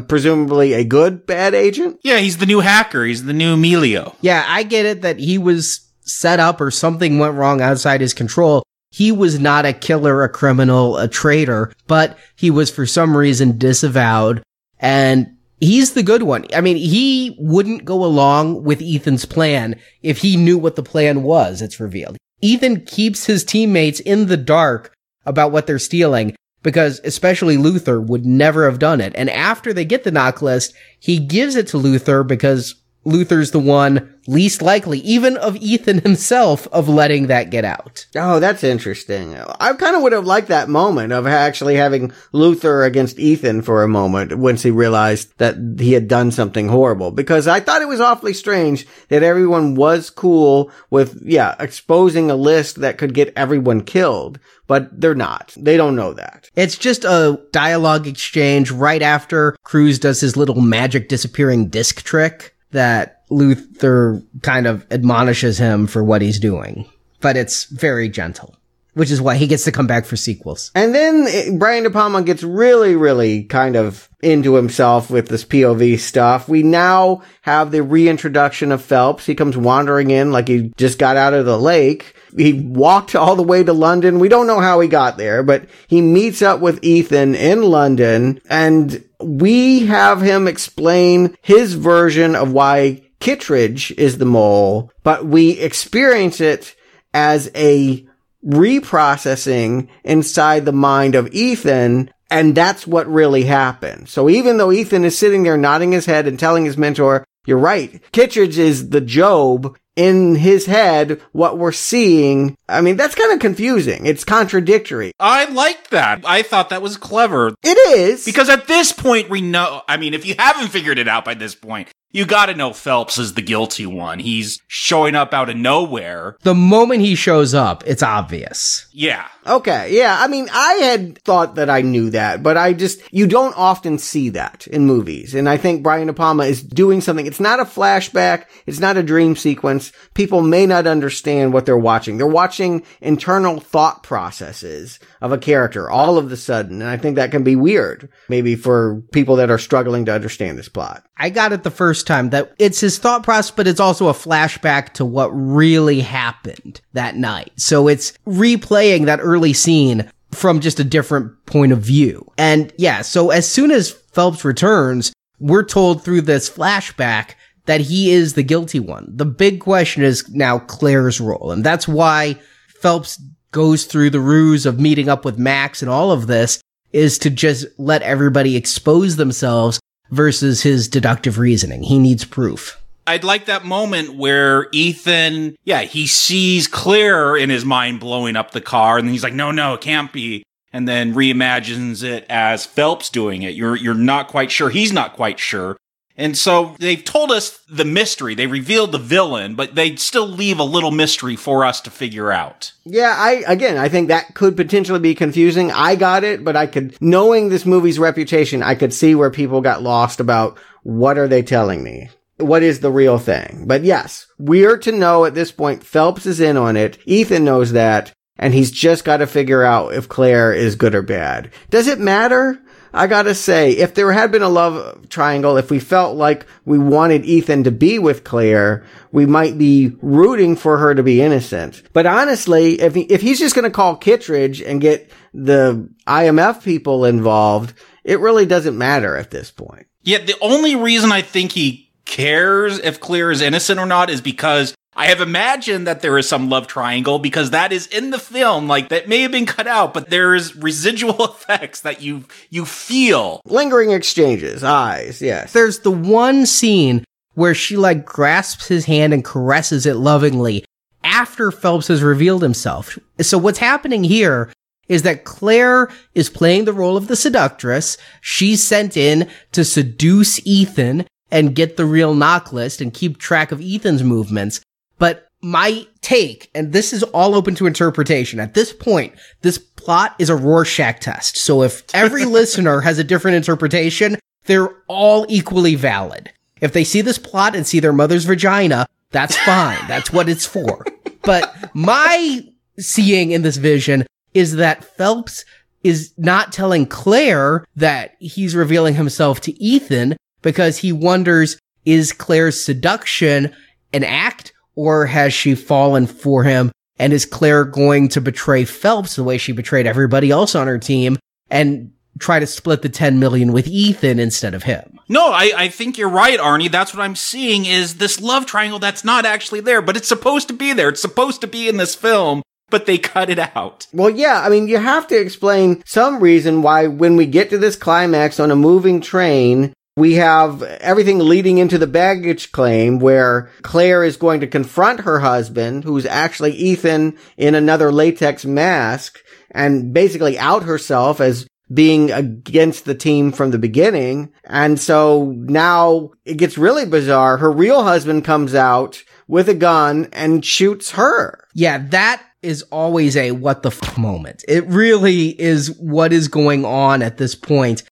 [0.00, 1.98] presumably a good bad agent?
[2.04, 3.02] Yeah, he's the new hacker.
[3.06, 4.14] He's the new Emilio.
[4.20, 8.12] Yeah, I get it that he was set up or something went wrong outside his
[8.12, 8.62] control.
[8.90, 13.56] He was not a killer, a criminal, a traitor, but he was for some reason
[13.56, 14.42] disavowed
[14.78, 16.44] and he's the good one.
[16.54, 21.22] I mean, he wouldn't go along with Ethan's plan if he knew what the plan
[21.22, 22.18] was, it's revealed.
[22.42, 24.92] Ethan keeps his teammates in the dark
[25.24, 29.12] about what they're stealing because especially Luther would never have done it.
[29.14, 32.74] And after they get the NOC list, he gives it to Luther because
[33.04, 38.06] Luther's the one least likely, even of Ethan himself, of letting that get out.
[38.16, 39.36] Oh, that's interesting.
[39.36, 43.82] I kind of would have liked that moment of actually having Luther against Ethan for
[43.82, 47.88] a moment once he realized that he had done something horrible because I thought it
[47.88, 53.32] was awfully strange that everyone was cool with, yeah, exposing a list that could get
[53.36, 55.54] everyone killed, but they're not.
[55.56, 56.50] They don't know that.
[56.56, 62.53] It's just a dialogue exchange right after Cruise does his little magic disappearing disc trick
[62.74, 66.86] that Luther kind of admonishes him for what he's doing.
[67.20, 68.54] But it's very gentle,
[68.92, 70.70] which is why he gets to come back for sequels.
[70.74, 75.44] And then eh, Brian De Palma gets really, really kind of into himself with this
[75.44, 76.48] POV stuff.
[76.48, 79.26] We now have the reintroduction of Phelps.
[79.26, 82.14] He comes wandering in like he just got out of the lake.
[82.36, 84.18] He walked all the way to London.
[84.18, 88.40] We don't know how he got there, but he meets up with Ethan in London
[88.48, 95.52] and we have him explain his version of why Kittredge is the mole, but we
[95.52, 96.74] experience it
[97.14, 98.06] as a
[98.44, 102.10] reprocessing inside the mind of Ethan.
[102.30, 104.08] And that's what really happened.
[104.08, 107.58] So even though Ethan is sitting there nodding his head and telling his mentor, you're
[107.58, 108.00] right.
[108.12, 112.56] Kittredge is the Job in his head what we're seeing.
[112.68, 114.06] I mean, that's kind of confusing.
[114.06, 115.12] It's contradictory.
[115.20, 116.22] I like that.
[116.24, 117.54] I thought that was clever.
[117.62, 118.24] It is.
[118.24, 121.34] Because at this point, we know, I mean, if you haven't figured it out by
[121.34, 124.20] this point, you gotta know Phelps is the guilty one.
[124.20, 126.36] He's showing up out of nowhere.
[126.42, 128.86] The moment he shows up, it's obvious.
[128.92, 129.26] Yeah.
[129.46, 130.16] Okay, yeah.
[130.18, 133.98] I mean, I had thought that I knew that, but I just, you don't often
[133.98, 135.34] see that in movies.
[135.34, 137.26] And I think Brian De Palma is doing something.
[137.26, 138.46] It's not a flashback.
[138.64, 139.92] It's not a dream sequence.
[140.14, 142.16] People may not understand what they're watching.
[142.16, 146.80] They're watching internal thought processes of a character all of the sudden.
[146.80, 150.58] And I think that can be weird, maybe for people that are struggling to understand
[150.58, 151.04] this plot.
[151.16, 154.14] I got it the first time that it's his thought process, but it's also a
[154.14, 157.52] flashback to what really happened that night.
[157.56, 162.30] So it's replaying that early scene from just a different point of view.
[162.38, 167.34] And yeah, so as soon as Phelps returns, we're told through this flashback
[167.66, 169.06] that he is the guilty one.
[169.08, 171.50] The big question is now Claire's role.
[171.50, 172.38] And that's why
[172.80, 173.20] Phelps
[173.52, 176.60] goes through the ruse of meeting up with Max and all of this
[176.92, 179.80] is to just let everybody expose themselves
[180.10, 181.82] versus his deductive reasoning.
[181.82, 182.80] He needs proof.
[183.06, 188.52] I'd like that moment where Ethan, yeah, he sees Claire in his mind blowing up
[188.52, 190.44] the car, and he's like, no, no, it can't be.
[190.72, 193.54] And then reimagines it as Phelps doing it.
[193.54, 194.70] You're, you're not quite sure.
[194.70, 195.76] He's not quite sure.
[196.16, 198.34] And so they've told us the mystery.
[198.34, 202.30] They revealed the villain, but they still leave a little mystery for us to figure
[202.30, 202.72] out.
[202.84, 205.72] Yeah, I, again, I think that could potentially be confusing.
[205.72, 209.60] I got it, but I could, knowing this movie's reputation, I could see where people
[209.60, 212.10] got lost about what are they telling me?
[212.38, 213.64] What is the real thing?
[213.66, 216.98] But yes, we're to know at this point, Phelps is in on it.
[217.06, 218.12] Ethan knows that.
[218.36, 221.52] And he's just got to figure out if Claire is good or bad.
[221.70, 222.60] Does it matter?
[222.94, 226.78] I gotta say, if there had been a love triangle, if we felt like we
[226.78, 231.82] wanted Ethan to be with Claire, we might be rooting for her to be innocent.
[231.92, 237.04] But honestly, if he, if he's just gonna call Kittredge and get the IMF people
[237.04, 237.74] involved,
[238.04, 239.86] it really doesn't matter at this point.
[240.04, 244.20] Yeah, the only reason I think he cares if Claire is innocent or not is
[244.20, 248.18] because I have imagined that there is some love triangle because that is in the
[248.18, 252.24] film, like that may have been cut out, but there is residual effects that you
[252.50, 253.40] you feel.
[253.44, 255.52] Lingering exchanges, eyes, yes.
[255.52, 260.64] There's the one scene where she like grasps his hand and caresses it lovingly
[261.02, 262.98] after Phelps has revealed himself.
[263.20, 264.52] So what's happening here
[264.88, 267.96] is that Claire is playing the role of the seductress.
[268.20, 273.50] She's sent in to seduce Ethan and get the real NOC list and keep track
[273.50, 274.60] of Ethan's movements.
[275.00, 278.38] But my take, and this is all open to interpretation.
[278.38, 281.36] At this point, this plot is a Rorschach test.
[281.36, 284.16] So if every listener has a different interpretation,
[284.46, 286.30] they're all equally valid.
[286.60, 289.86] If they see this plot and see their mother's vagina, that's fine.
[289.88, 290.86] that's what it's for.
[291.22, 295.44] But my seeing in this vision is that Phelps
[295.82, 302.62] is not telling Claire that he's revealing himself to Ethan because he wonders, is Claire's
[302.62, 303.52] seduction
[303.92, 306.70] an act or has she fallen for him?
[306.98, 310.78] And is Claire going to betray Phelps the way she betrayed everybody else on her
[310.78, 311.18] team
[311.50, 315.00] and try to split the 10 million with Ethan instead of him?
[315.08, 316.70] No, I, I think you're right, Arnie.
[316.70, 320.46] That's what I'm seeing is this love triangle that's not actually there, but it's supposed
[320.48, 320.90] to be there.
[320.90, 323.86] It's supposed to be in this film but they cut it out.
[323.92, 327.58] Well, yeah, I mean, you have to explain some reason why when we get to
[327.58, 333.50] this climax on a moving train, We have everything leading into the baggage claim where
[333.62, 339.20] Claire is going to confront her husband, who's actually Ethan in another latex mask,
[339.52, 344.32] and basically out herself as being against the team from the beginning.
[344.44, 347.36] And so now it gets really bizarre.
[347.36, 351.46] Her real husband comes out with a gun and shoots her.
[351.54, 354.44] Yeah, that is always a what the f moment.
[354.48, 357.84] It really is what is going on at this point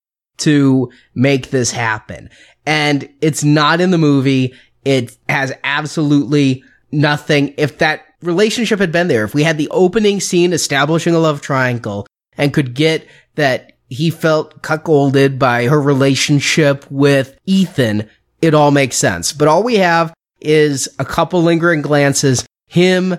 [0.43, 2.31] to make this happen.
[2.67, 4.55] And it's not in the movie.
[4.85, 7.55] It has absolutely nothing.
[7.57, 11.41] If that relationship had been there, if we had the opening scene establishing a love
[11.41, 18.09] triangle and could get that he felt cuckolded by her relationship with Ethan,
[18.41, 19.33] it all makes sense.
[19.33, 23.19] But all we have is a couple lingering glances, him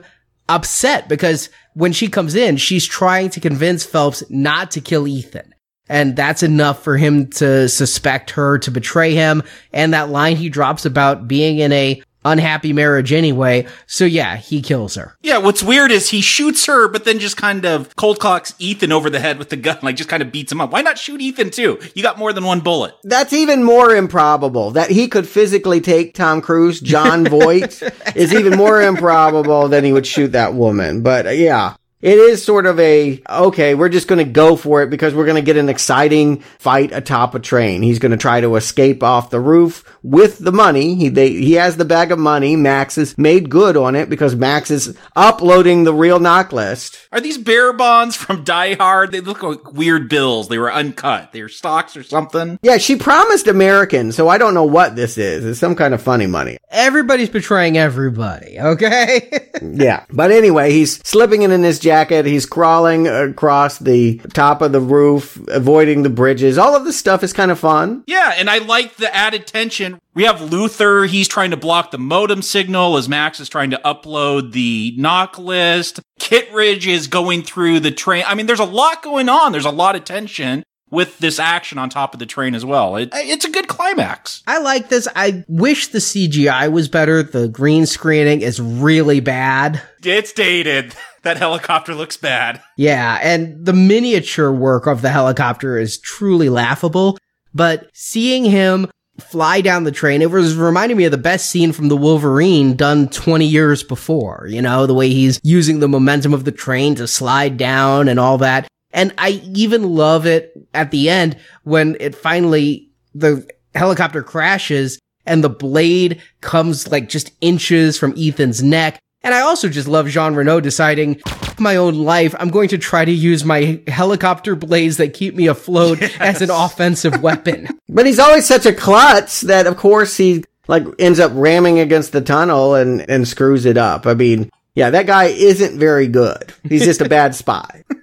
[0.49, 5.53] upset because when she comes in, she's trying to convince Phelps not to kill Ethan.
[5.89, 9.43] And that's enough for him to suspect her to betray him.
[9.71, 13.67] And that line he drops about being in a unhappy marriage anyway.
[13.87, 15.15] So yeah, he kills her.
[15.21, 18.91] Yeah, what's weird is he shoots her, but then just kind of cold clocks Ethan
[18.91, 20.71] over the head with the gun, like just kind of beats him up.
[20.71, 21.79] Why not shoot Ethan too?
[21.95, 22.95] You got more than one bullet.
[23.03, 24.71] That's even more improbable.
[24.71, 27.81] That he could physically take Tom Cruise, Jon Voight,
[28.15, 31.01] is even more improbable than he would shoot that woman.
[31.01, 34.89] But yeah, it is sort of a, okay, we're just going to go for it
[34.89, 37.81] because we're going to get an exciting fight atop a train.
[37.81, 40.95] He's going to try to escape off the roof with the money.
[40.95, 42.57] He, they, he has the bag of money.
[42.57, 47.07] Max has made good on it because Max is uploading the real NOC list.
[47.13, 49.13] Are these bearer bonds from Die Hard?
[49.13, 50.49] They look like weird bills.
[50.49, 51.31] They were uncut.
[51.31, 52.59] They were stocks or something.
[52.63, 55.45] Yeah, she promised American, so I don't know what this is.
[55.45, 56.57] It's some kind of funny money.
[56.69, 59.51] Everybody's betraying everybody, okay?
[59.61, 60.03] yeah.
[60.11, 61.92] But anyway, he's slipping it in his jacket.
[62.25, 66.57] He's crawling across the top of the roof, avoiding the bridges.
[66.57, 68.03] All of this stuff is kind of fun.
[68.07, 69.99] Yeah, and I like the added tension.
[70.15, 71.05] We have Luther.
[71.05, 75.37] He's trying to block the modem signal as Max is trying to upload the NOC
[75.37, 75.99] list.
[76.19, 78.23] Kittredge is going through the train.
[78.27, 79.51] I mean, there's a lot going on.
[79.51, 80.63] There's a lot of tension
[80.93, 82.95] with this action on top of the train as well.
[82.95, 84.43] It, it's a good climax.
[84.45, 85.07] I like this.
[85.15, 87.23] I wish the CGI was better.
[87.23, 89.81] The green screening is really bad.
[90.03, 90.95] It's dated.
[91.23, 92.61] That helicopter looks bad.
[92.75, 97.17] Yeah, and the miniature work of the helicopter is truly laughable.
[97.53, 101.71] But seeing him fly down the train, it was reminding me of the best scene
[101.71, 104.47] from the Wolverine done 20 years before.
[104.49, 108.19] You know, the way he's using the momentum of the train to slide down and
[108.19, 108.67] all that.
[108.93, 115.43] And I even love it at the end when it finally, the helicopter crashes and
[115.43, 118.99] the blade comes like just inches from Ethan's neck.
[119.23, 121.21] And I also just love Jean Reno deciding
[121.57, 122.35] my own life.
[122.39, 126.17] I'm going to try to use my helicopter blades that keep me afloat yes.
[126.19, 127.67] as an offensive weapon.
[127.93, 132.11] But he's always such a klutz that of course he like ends up ramming against
[132.11, 134.07] the tunnel and, and screws it up.
[134.07, 136.51] I mean, yeah, that guy isn't very good.
[136.67, 137.83] He's just a bad spy.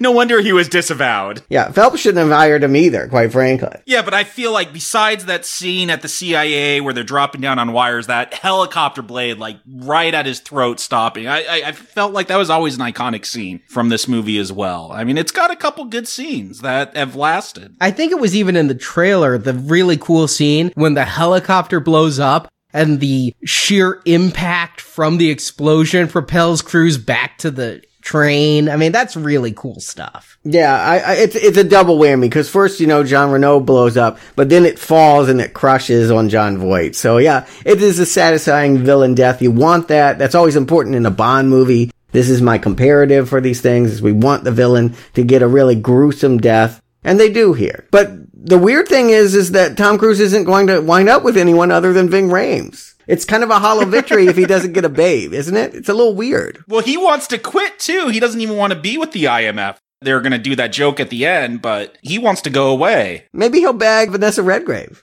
[0.00, 1.42] No wonder he was disavowed.
[1.48, 3.76] Yeah, Phelps shouldn't have hired him either, quite frankly.
[3.84, 7.58] Yeah, but I feel like besides that scene at the CIA where they're dropping down
[7.58, 12.12] on wires, that helicopter blade, like right at his throat, stopping, I, I, I felt
[12.12, 14.92] like that was always an iconic scene from this movie as well.
[14.92, 17.76] I mean, it's got a couple good scenes that have lasted.
[17.80, 21.80] I think it was even in the trailer, the really cool scene when the helicopter
[21.80, 28.70] blows up and the sheer impact from the explosion propels Cruise back to the train.
[28.70, 30.38] I mean, that's really cool stuff.
[30.42, 33.98] Yeah, I, I, it's it's a double whammy because first, you know, John Reno blows
[33.98, 36.96] up, but then it falls and it crushes on John Voight.
[36.96, 39.42] So yeah, it is a satisfying villain death.
[39.42, 40.18] You want that.
[40.18, 41.90] That's always important in a Bond movie.
[42.12, 43.92] This is my comparative for these things.
[43.92, 47.86] Is we want the villain to get a really gruesome death, and they do here.
[47.90, 51.36] But the weird thing is, is that Tom Cruise isn't going to wind up with
[51.36, 52.94] anyone other than Ving Rhames.
[53.08, 55.74] It's kind of a hollow victory if he doesn't get a babe, isn't it?
[55.74, 56.62] It's a little weird.
[56.68, 58.08] Well, he wants to quit too.
[58.08, 59.78] He doesn't even want to be with the IMF.
[60.02, 63.24] They're going to do that joke at the end, but he wants to go away.
[63.32, 65.02] Maybe he'll bag Vanessa Redgrave.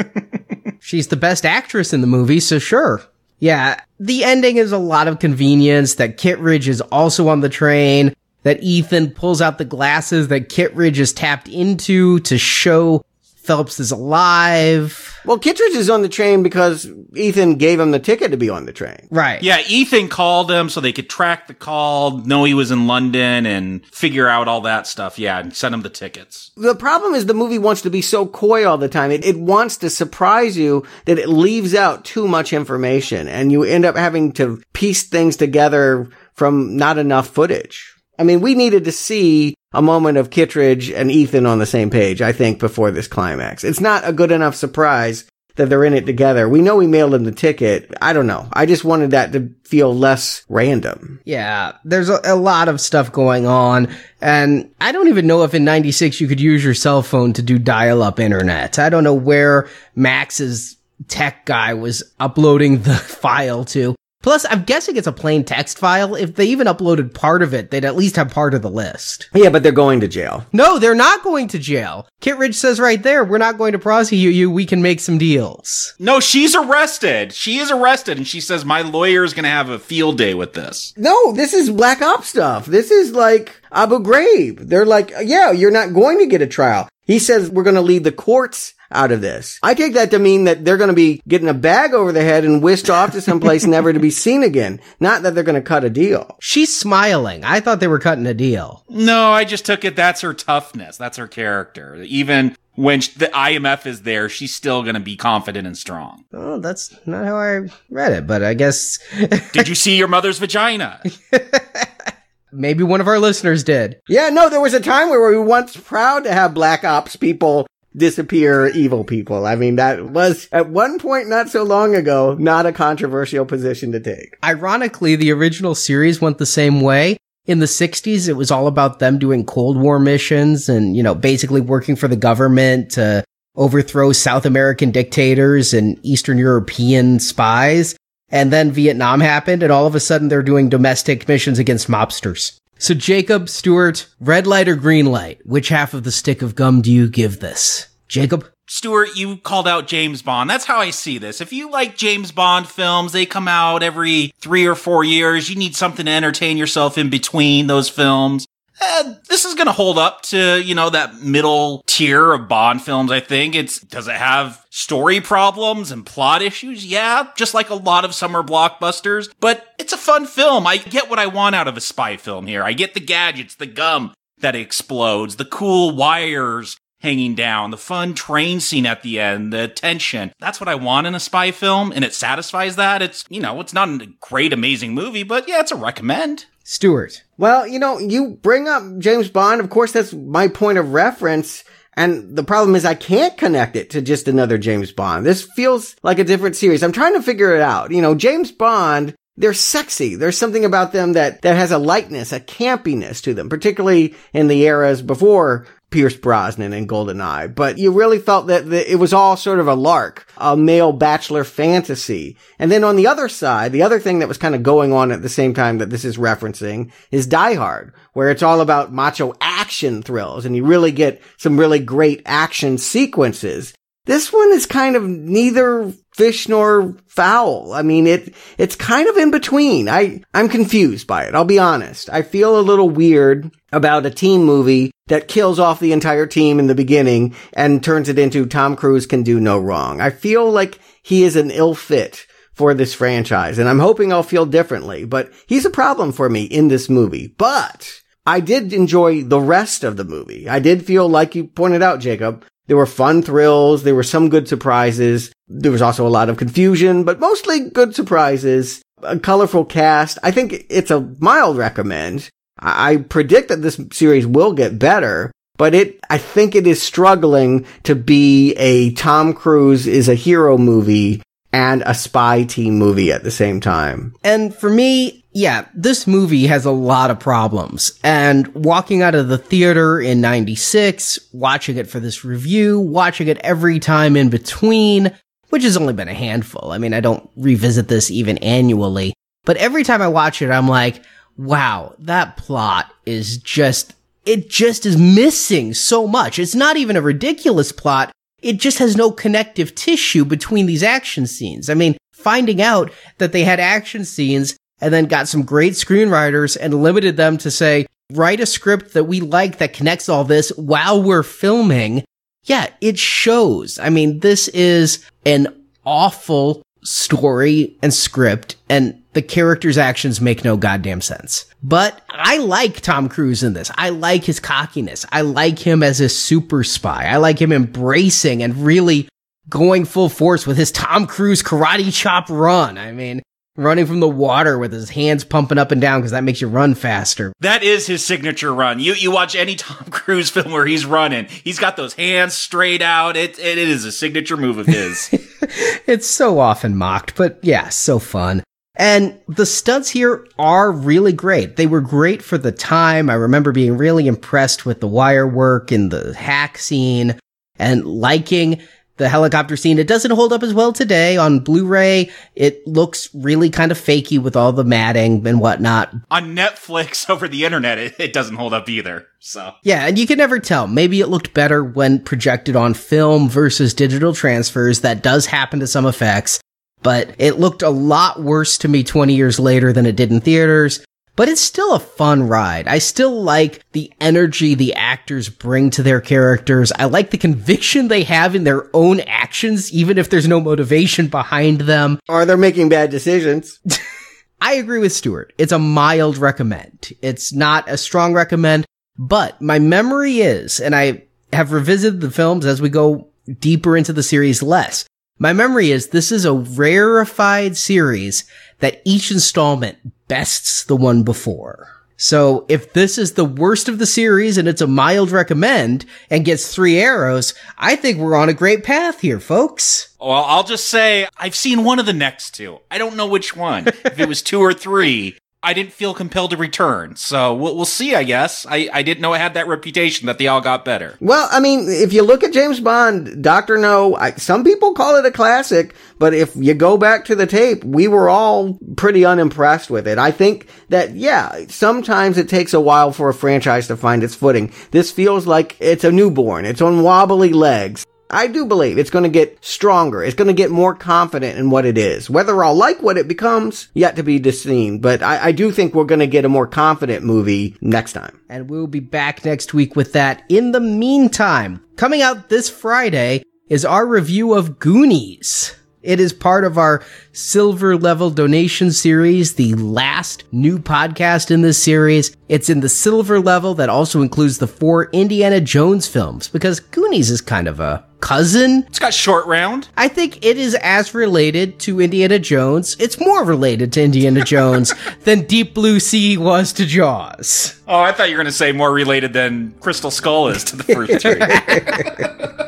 [0.80, 3.02] She's the best actress in the movie, so sure.
[3.38, 8.14] Yeah, the ending is a lot of convenience that Kittredge is also on the train,
[8.42, 13.04] that Ethan pulls out the glasses that Kittredge is tapped into to show
[13.42, 15.18] Phelps is alive.
[15.24, 18.66] Well, Kittredge is on the train because Ethan gave him the ticket to be on
[18.66, 19.08] the train.
[19.10, 19.42] Right.
[19.42, 23.44] Yeah, Ethan called him so they could track the call, know he was in London,
[23.44, 25.18] and figure out all that stuff.
[25.18, 26.52] Yeah, and send him the tickets.
[26.56, 29.10] The problem is the movie wants to be so coy all the time.
[29.10, 33.64] It, it wants to surprise you that it leaves out too much information, and you
[33.64, 37.96] end up having to piece things together from not enough footage.
[38.18, 41.90] I mean, we needed to see a moment of Kittredge and Ethan on the same
[41.90, 43.64] page, I think, before this climax.
[43.64, 45.24] It's not a good enough surprise
[45.56, 46.48] that they're in it together.
[46.48, 47.92] We know we mailed him the ticket.
[48.00, 48.48] I don't know.
[48.52, 51.20] I just wanted that to feel less random.
[51.24, 53.88] Yeah, there's a, a, lot of stuff going on,
[54.20, 57.42] and I don't even know if in 96 you could use your cell phone to
[57.42, 58.78] do dial up internet.
[58.78, 60.76] I don't know where Max's
[61.08, 63.94] tech guy was uploading the file to.
[64.22, 66.14] Plus, I'm guessing it's a plain text file.
[66.14, 69.28] If they even uploaded part of it, they'd at least have part of the list.
[69.34, 70.46] Yeah, but they're going to jail.
[70.52, 72.08] No, they're not going to jail.
[72.20, 74.50] Kittredge says right there, we're not going to prosecute you.
[74.50, 75.94] We can make some deals.
[75.98, 77.32] No, she's arrested.
[77.32, 80.34] She is arrested, and she says, my lawyer is going to have a field day
[80.34, 80.94] with this.
[80.96, 82.66] No, this is Black Ops stuff.
[82.66, 84.68] This is like Abu Ghraib.
[84.68, 86.88] They're like, yeah, you're not going to get a trial.
[87.04, 89.58] He says we're going to leave the courts out of this.
[89.62, 92.22] I take that to mean that they're going to be getting a bag over the
[92.22, 94.80] head and whisked off to someplace never to be seen again.
[95.00, 96.36] Not that they're going to cut a deal.
[96.40, 97.44] She's smiling.
[97.44, 98.84] I thought they were cutting a deal.
[98.88, 99.96] No, I just took it.
[99.96, 100.96] That's her toughness.
[100.96, 101.96] That's her character.
[102.02, 106.24] Even when the IMF is there, she's still going to be confident and strong.
[106.32, 108.98] Oh, that's not how I read it, but I guess.
[109.52, 111.02] Did you see your mother's vagina?
[112.52, 114.00] Maybe one of our listeners did.
[114.08, 117.16] Yeah, no, there was a time where we were once proud to have black ops
[117.16, 117.66] people
[117.96, 119.46] disappear evil people.
[119.46, 123.92] I mean, that was at one point not so long ago, not a controversial position
[123.92, 124.36] to take.
[124.44, 127.16] Ironically, the original series went the same way.
[127.44, 131.14] In the 60s, it was all about them doing Cold War missions and, you know,
[131.14, 133.24] basically working for the government to
[133.56, 137.96] overthrow South American dictators and Eastern European spies.
[138.28, 142.58] And then Vietnam happened and all of a sudden they're doing domestic missions against mobsters.
[142.82, 145.40] So Jacob, Stuart, red light or green light?
[145.46, 147.86] Which half of the stick of gum do you give this?
[148.08, 148.44] Jacob?
[148.66, 150.50] Stuart, you called out James Bond.
[150.50, 151.40] That's how I see this.
[151.40, 155.48] If you like James Bond films, they come out every three or four years.
[155.48, 158.46] You need something to entertain yourself in between those films.
[158.82, 162.82] Eh, this is going to hold up to, you know, that middle tier of Bond
[162.82, 163.54] films, I think.
[163.54, 166.84] It's, does it have story problems and plot issues?
[166.84, 170.66] Yeah, just like a lot of summer blockbusters, but it's a fun film.
[170.66, 172.64] I get what I want out of a spy film here.
[172.64, 178.14] I get the gadgets, the gum that explodes, the cool wires hanging down, the fun
[178.14, 180.32] train scene at the end, the tension.
[180.40, 183.02] That's what I want in a spy film, and it satisfies that.
[183.02, 186.46] It's, you know, it's not a great, amazing movie, but yeah, it's a recommend.
[186.64, 187.24] Stuart.
[187.42, 189.60] Well, you know, you bring up James Bond.
[189.60, 191.64] Of course, that's my point of reference.
[191.94, 195.26] And the problem is I can't connect it to just another James Bond.
[195.26, 196.84] This feels like a different series.
[196.84, 197.90] I'm trying to figure it out.
[197.90, 200.14] You know, James Bond, they're sexy.
[200.14, 204.46] There's something about them that, that has a lightness, a campiness to them, particularly in
[204.46, 209.12] the eras before Pierce Brosnan and GoldenEye, but you really felt that the, it was
[209.12, 212.36] all sort of a lark, a male bachelor fantasy.
[212.58, 215.12] And then on the other side, the other thing that was kind of going on
[215.12, 218.92] at the same time that this is referencing is Die Hard, where it's all about
[218.92, 223.74] macho action thrills and you really get some really great action sequences.
[224.04, 227.72] This one is kind of neither fish nor fowl.
[227.72, 229.88] I mean, it, it's kind of in between.
[229.88, 231.34] I, I'm confused by it.
[231.34, 232.10] I'll be honest.
[232.10, 236.58] I feel a little weird about a team movie that kills off the entire team
[236.58, 240.00] in the beginning and turns it into Tom Cruise can do no wrong.
[240.00, 244.22] I feel like he is an ill fit for this franchise and I'm hoping I'll
[244.22, 247.34] feel differently, but he's a problem for me in this movie.
[247.38, 250.48] But I did enjoy the rest of the movie.
[250.48, 253.82] I did feel like you pointed out, Jacob, there were fun thrills.
[253.82, 255.32] There were some good surprises.
[255.48, 258.82] There was also a lot of confusion, but mostly good surprises.
[259.02, 260.18] A colorful cast.
[260.22, 262.30] I think it's a mild recommend.
[262.58, 267.66] I predict that this series will get better, but it, I think it is struggling
[267.82, 271.22] to be a Tom Cruise is a hero movie
[271.52, 274.14] and a spy team movie at the same time.
[274.22, 277.98] And for me, yeah, this movie has a lot of problems.
[278.04, 283.38] And walking out of the theater in 96, watching it for this review, watching it
[283.38, 285.12] every time in between,
[285.48, 286.72] which has only been a handful.
[286.72, 289.14] I mean, I don't revisit this even annually,
[289.44, 291.02] but every time I watch it, I'm like,
[291.36, 293.94] wow, that plot is just,
[294.26, 296.38] it just is missing so much.
[296.38, 298.12] It's not even a ridiculous plot.
[298.42, 301.70] It just has no connective tissue between these action scenes.
[301.70, 306.58] I mean, finding out that they had action scenes and then got some great screenwriters
[306.60, 310.50] and limited them to say, write a script that we like that connects all this
[310.56, 312.04] while we're filming.
[312.44, 313.78] Yeah, it shows.
[313.78, 315.46] I mean, this is an
[315.86, 321.44] awful story and script and the character's actions make no goddamn sense.
[321.62, 323.70] But I like Tom Cruise in this.
[323.76, 325.06] I like his cockiness.
[325.12, 327.06] I like him as a super spy.
[327.06, 329.08] I like him embracing and really
[329.48, 332.78] going full force with his Tom Cruise karate chop run.
[332.78, 333.22] I mean,
[333.56, 336.48] running from the water with his hands pumping up and down because that makes you
[336.48, 337.32] run faster.
[337.40, 338.80] That is his signature run.
[338.80, 342.82] You you watch any Tom Cruise film where he's running, he's got those hands straight
[342.82, 343.16] out.
[343.16, 345.08] It it is a signature move of his.
[345.86, 348.42] it's so often mocked, but yeah, so fun.
[348.76, 351.56] And the stunts here are really great.
[351.56, 353.10] They were great for the time.
[353.10, 357.18] I remember being really impressed with the wire work and the hack scene
[357.58, 358.62] and liking
[358.96, 359.78] the helicopter scene.
[359.78, 362.10] It doesn't hold up as well today on Blu-ray.
[362.34, 365.94] It looks really kind of fakey with all the matting and whatnot.
[366.10, 369.06] On Netflix over the internet, it, it doesn't hold up either.
[369.18, 370.66] So yeah, and you can never tell.
[370.66, 374.80] Maybe it looked better when projected on film versus digital transfers.
[374.80, 376.40] That does happen to some effects
[376.82, 380.20] but it looked a lot worse to me 20 years later than it did in
[380.20, 380.84] theaters.
[381.22, 382.66] But it's still a fun ride.
[382.66, 386.72] I still like the energy the actors bring to their characters.
[386.76, 391.06] I like the conviction they have in their own actions, even if there's no motivation
[391.06, 392.00] behind them.
[392.08, 393.60] Or they're making bad decisions.
[394.40, 395.32] I agree with Stuart.
[395.38, 396.92] It's a mild recommend.
[397.02, 398.66] It's not a strong recommend,
[398.98, 403.92] but my memory is, and I have revisited the films as we go deeper into
[403.92, 404.86] the series less.
[405.20, 408.24] My memory is this is a rarefied series
[408.62, 409.76] that each installment
[410.06, 411.68] bests the one before.
[411.96, 416.24] So if this is the worst of the series and it's a mild recommend and
[416.24, 419.94] gets three arrows, I think we're on a great path here, folks.
[420.00, 422.58] Well, I'll just say I've seen one of the next two.
[422.70, 423.66] I don't know which one.
[423.84, 426.94] if it was two or three, I didn't feel compelled to return.
[426.94, 428.46] So we'll, we'll see, I guess.
[428.48, 430.96] I, I didn't know it had that reputation that they all got better.
[431.00, 433.58] Well, I mean, if you look at James Bond, Dr.
[433.58, 437.26] No, I, some people call it a classic, but if you go back to the
[437.26, 439.98] tape, we were all pretty unimpressed with it.
[439.98, 444.14] I think that, yeah, sometimes it takes a while for a franchise to find its
[444.14, 444.52] footing.
[444.70, 446.44] This feels like it's a newborn.
[446.44, 447.84] It's on wobbly legs.
[448.12, 450.04] I do believe it's going to get stronger.
[450.04, 452.10] It's going to get more confident in what it is.
[452.10, 454.80] Whether I'll like what it becomes, yet to be seen.
[454.80, 458.20] But I, I do think we're going to get a more confident movie next time.
[458.28, 460.22] And we'll be back next week with that.
[460.28, 465.56] In the meantime, coming out this Friday is our review of Goonies.
[465.82, 471.60] It is part of our silver level donation series, the last new podcast in this
[471.60, 472.16] series.
[472.28, 477.10] It's in the silver level that also includes the four Indiana Jones films because Goonies
[477.10, 478.64] is kind of a cousin.
[478.68, 479.68] It's got short round.
[479.78, 482.76] I think it is as related to Indiana Jones.
[482.78, 484.74] It's more related to Indiana Jones
[485.04, 487.58] than Deep Blue Sea was to Jaws.
[487.66, 490.56] Oh, I thought you were going to say more related than Crystal Skull is to
[490.56, 492.38] the first two.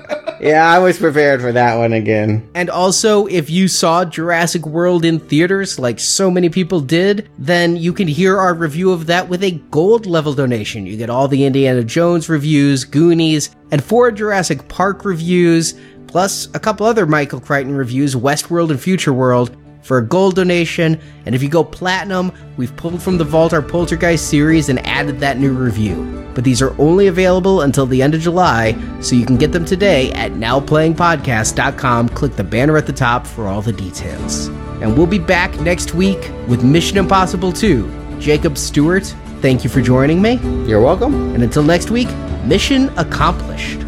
[0.45, 2.47] yeah, I was prepared for that one again.
[2.55, 7.77] And also, if you saw Jurassic World in theaters, like so many people did, then
[7.77, 10.85] you can hear our review of that with a gold level donation.
[10.85, 15.75] You get all the Indiana Jones reviews, Goonies, and four Jurassic Park reviews,
[16.07, 21.01] plus a couple other Michael Crichton reviews, Westworld and Future World for a gold donation.
[21.27, 25.21] And if you go platinum, we've pulled from the vault our Poltergeist series and added
[25.21, 26.25] that new review.
[26.35, 29.65] But these are only available until the end of July, so you can get them
[29.65, 32.09] today at nowplayingpodcast.com.
[32.09, 34.49] Click the banner at the top for all the details.
[34.81, 38.19] And we'll be back next week with Mission Impossible 2.
[38.19, 39.05] Jacob Stuart,
[39.41, 40.41] thank you for joining me.
[40.67, 41.35] You're welcome.
[41.35, 42.09] And until next week,
[42.45, 43.81] mission accomplished.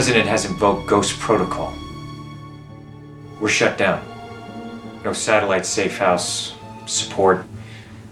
[0.00, 1.74] President has invoked Ghost Protocol.
[3.38, 4.02] We're shut down.
[5.04, 6.54] No satellite safe house,
[6.86, 7.44] support,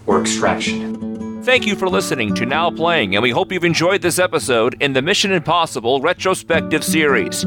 [0.05, 1.41] or extraction.
[1.41, 4.93] Thank you for listening to Now Playing, and we hope you've enjoyed this episode in
[4.93, 7.43] the Mission Impossible retrospective series.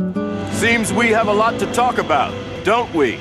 [0.55, 3.21] Seems we have a lot to talk about, don't we?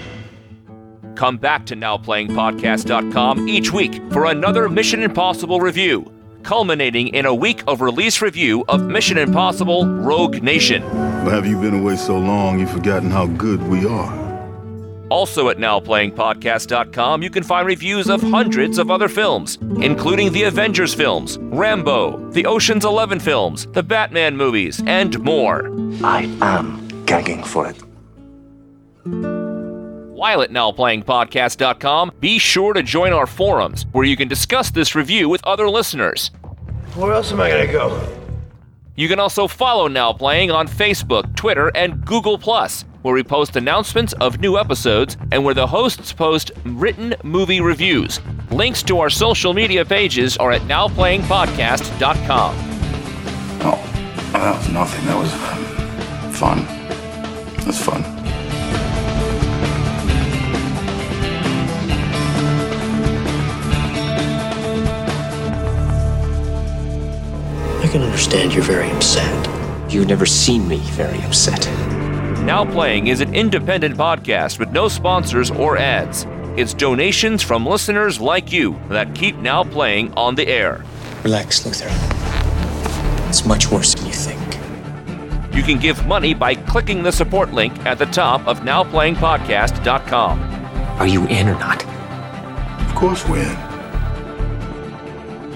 [1.14, 6.12] Come back to NowPlayingPodcast.com each week for another Mission Impossible review
[6.44, 10.82] culminating in a week of release review of Mission Impossible Rogue Nation.
[10.82, 14.22] But have you been away so long you've forgotten how good we are?
[15.10, 20.94] Also at NowPlayingPodcast.com, you can find reviews of hundreds of other films, including the Avengers
[20.94, 25.70] films, Rambo, the Ocean's Eleven films, the Batman movies, and more.
[26.02, 29.41] I am gagging for it.
[30.22, 35.28] While at NowPlayingPodcast.com, be sure to join our forums where you can discuss this review
[35.28, 36.30] with other listeners.
[36.94, 38.08] Where else am I gonna go?
[38.96, 44.14] You can also follow Now Playing on Facebook, Twitter, and Google where we post announcements
[44.22, 48.20] of new episodes and where the hosts post written movie reviews.
[48.52, 52.56] Links to our social media pages are at NowPlayingPodcast.com.
[53.64, 54.30] Oh.
[54.34, 55.04] that was nothing.
[55.08, 56.60] That was fun.
[57.60, 58.21] It was fun.
[67.92, 69.92] Can understand you're very upset.
[69.92, 71.66] You've never seen me very upset.
[72.46, 76.26] Now Playing is an independent podcast with no sponsors or ads.
[76.56, 80.86] It's donations from listeners like you that keep Now Playing on the air.
[81.24, 81.90] Relax, Luther.
[83.28, 84.40] It's much worse than you think.
[85.54, 90.42] You can give money by clicking the support link at the top of nowplayingpodcast.com.
[90.98, 91.86] Are you in or not?
[92.88, 93.72] Of course we're in.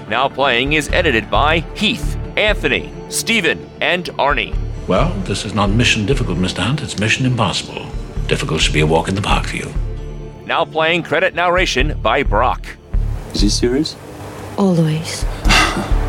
[0.08, 4.56] Now Playing is edited by Heath, Anthony, Stephen, and Arnie.
[4.86, 6.58] Well, this is not mission difficult, Mr.
[6.58, 6.82] Hunt.
[6.82, 7.86] It's mission impossible.
[8.26, 9.72] Difficult should be a walk in the park for you.
[10.44, 12.66] Now Playing credit narration by Brock.
[13.34, 13.96] Is he serious?
[14.56, 15.24] Always.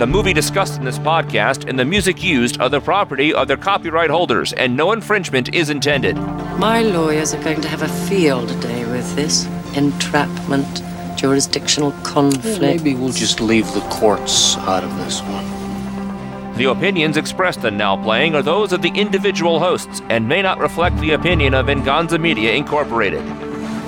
[0.00, 3.58] The movie discussed in this podcast and the music used are the property of their
[3.58, 6.16] copyright holders, and no infringement is intended.
[6.56, 9.44] My lawyers are going to have a field day with this.
[9.76, 10.82] Entrapment,
[11.20, 12.62] jurisdictional conflict.
[12.62, 16.56] Maybe we'll just leave the courts out of this one.
[16.56, 20.58] The opinions expressed in Now Playing are those of the individual hosts and may not
[20.58, 23.20] reflect the opinion of Venganza Media Incorporated.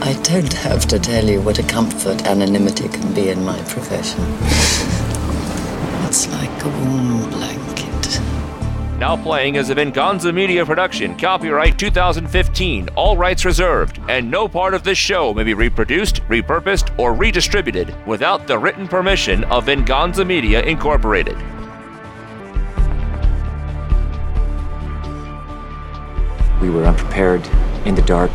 [0.03, 4.23] I don't have to tell you what a comfort anonymity can be in my profession.
[6.07, 7.82] It's like a warm blanket.
[9.03, 14.75] Now Playing is a Venganza Media production, copyright 2015, all rights reserved, and no part
[14.75, 20.25] of this show may be reproduced, repurposed, or redistributed without the written permission of Venganza
[20.25, 21.37] Media Incorporated.
[26.61, 27.45] We were unprepared,
[27.85, 28.31] in the dark,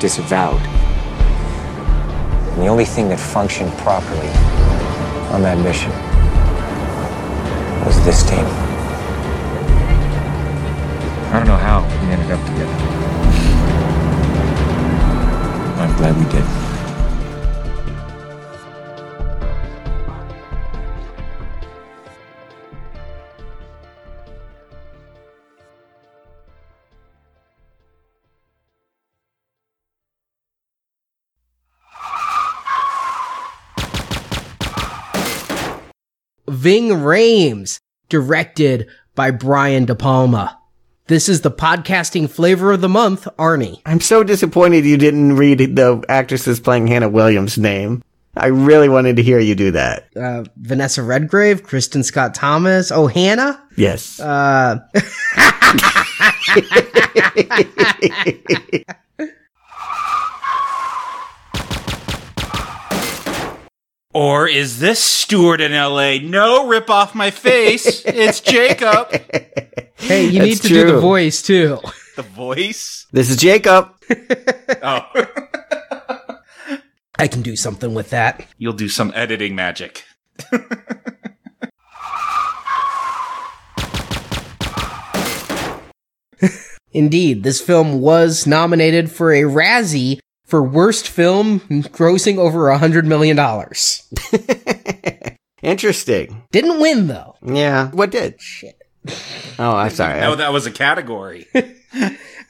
[0.00, 0.62] disavowed.
[2.52, 4.30] And the only thing that functioned properly
[5.34, 5.90] on that mission
[7.84, 8.75] was this team.
[11.36, 12.72] I don't know how we ended up together.
[15.82, 16.44] I'm glad we did.
[36.48, 40.58] Ving Rhames, directed by Brian De Palma.
[41.08, 43.80] This is the podcasting flavor of the month, Arnie.
[43.86, 48.02] I'm so disappointed you didn't read the actresses playing Hannah Williams' name.
[48.36, 50.08] I really wanted to hear you do that.
[50.16, 53.62] Uh, Vanessa Redgrave, Kristin Scott Thomas, oh, Hannah?
[53.76, 54.18] Yes.
[54.18, 54.80] Uh,
[64.16, 66.16] Or is this Stuart in LA?
[66.22, 68.02] No, rip off my face.
[68.06, 69.10] it's Jacob.
[69.96, 71.78] hey, you need That's to do the voice too.
[72.16, 73.06] The voice?
[73.12, 73.90] This is Jacob.
[74.82, 75.00] Oh,
[77.18, 78.46] I can do something with that.
[78.56, 80.04] you'll do some editing magic.
[86.92, 93.04] Indeed, this film was nominated for a Razzie for worst film grossing over a hundred
[93.04, 94.08] million dollars.
[95.62, 96.44] Interesting.
[96.52, 97.34] Didn't win though.
[97.44, 97.90] Yeah.
[97.90, 98.40] What did?
[98.40, 98.80] Shit.
[99.58, 100.20] Oh, I'm sorry.
[100.20, 101.46] No, that was a category.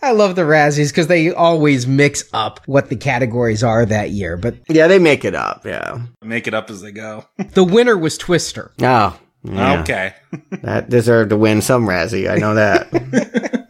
[0.02, 4.36] I love the Razzies because they always mix up what the categories are that year.
[4.36, 5.64] But yeah, they make it up.
[5.64, 6.02] Yeah.
[6.22, 7.24] Make it up as they go.
[7.38, 8.72] the winner was Twister.
[8.82, 9.18] Oh.
[9.42, 9.80] yeah.
[9.80, 10.14] Okay.
[10.62, 12.30] That deserved to win some Razzie.
[12.30, 13.65] I know that.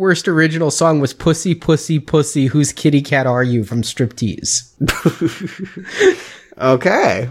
[0.00, 4.72] Worst original song was Pussy Pussy Pussy Whose Kitty Cat Are You from Striptease.
[6.58, 7.28] okay.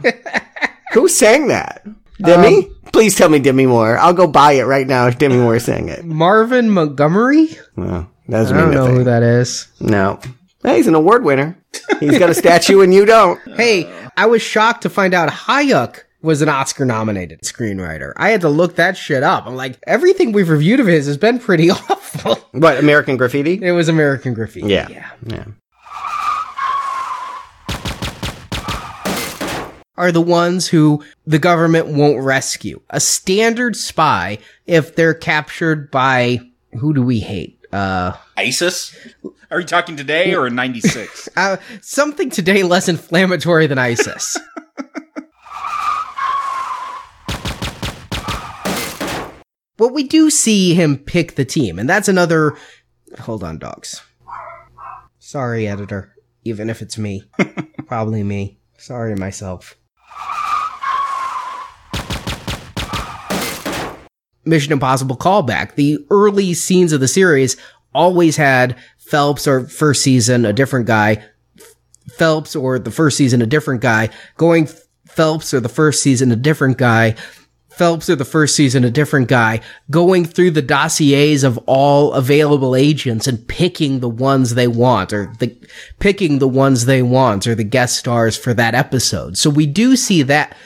[0.94, 1.84] Who sang that?
[2.20, 2.68] Demi?
[2.68, 3.98] Um, Please tell me Demi Moore.
[3.98, 6.06] I'll go buy it right now if Demi Moore sang it.
[6.06, 7.58] Marvin Montgomery?
[7.76, 9.68] Well, that I doesn't don't mean know who that is.
[9.80, 10.20] No.
[10.62, 11.58] Hey, he's an award winner.
[12.00, 13.40] He's got a statue and you don't.
[13.58, 18.14] Hey, I was shocked to find out Huyck was an Oscar nominated screenwriter.
[18.18, 19.46] I had to look that shit up.
[19.48, 22.36] I'm like, everything we've reviewed of his has been pretty awful.
[22.52, 23.60] What, American Graffiti?
[23.62, 24.68] It was American Graffiti.
[24.68, 24.88] Yeah.
[24.90, 25.12] yeah.
[25.26, 25.46] Yeah.
[29.96, 32.82] Are the ones who the government won't rescue.
[32.90, 36.40] A standard spy, if they're captured by,
[36.80, 37.60] who do we hate?
[37.74, 38.96] Uh, ISIS?
[39.52, 41.28] Are you talking today or in 96?
[41.38, 44.38] uh, something today less inflammatory than ISIS.
[49.80, 52.56] but we do see him pick the team, and that's another.
[53.22, 54.03] Hold on, dogs.
[55.18, 56.14] Sorry, editor.
[56.43, 57.23] Even if it's me.
[57.88, 58.60] Probably me.
[58.77, 59.77] Sorry myself.
[64.45, 65.76] Mission Impossible callback.
[65.76, 67.56] The early scenes of the series
[67.93, 71.23] always had Phelps or first season, a different guy,
[72.10, 74.68] Phelps or the first season, a different guy, going
[75.07, 77.15] Phelps or the first season, a different guy,
[77.80, 82.76] Phelps or the first season, a different guy, going through the dossiers of all available
[82.76, 85.57] agents and picking the ones they want or the,
[85.97, 89.38] picking the ones they want or the guest stars for that episode.
[89.38, 90.57] So we do see that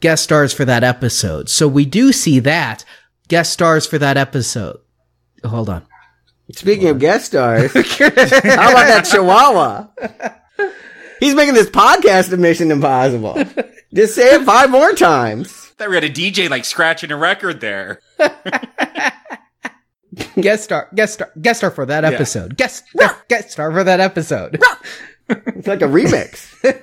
[0.00, 1.50] guest stars for that episode.
[1.50, 2.82] So we do see that
[3.28, 4.78] guest stars for that episode.
[5.44, 5.86] Oh, hold on.
[6.52, 9.88] Speaking of guest stars, how about that Chihuahua?
[11.20, 13.44] He's making this podcast a Mission Impossible.
[13.92, 15.63] Just say it five more times.
[15.76, 18.00] Thought we had a DJ like scratching a record there.
[20.40, 22.56] guest star, guest star, guest star for that episode.
[22.56, 24.60] Guest, guest, guest star for that episode.
[25.26, 26.50] It's like a remix.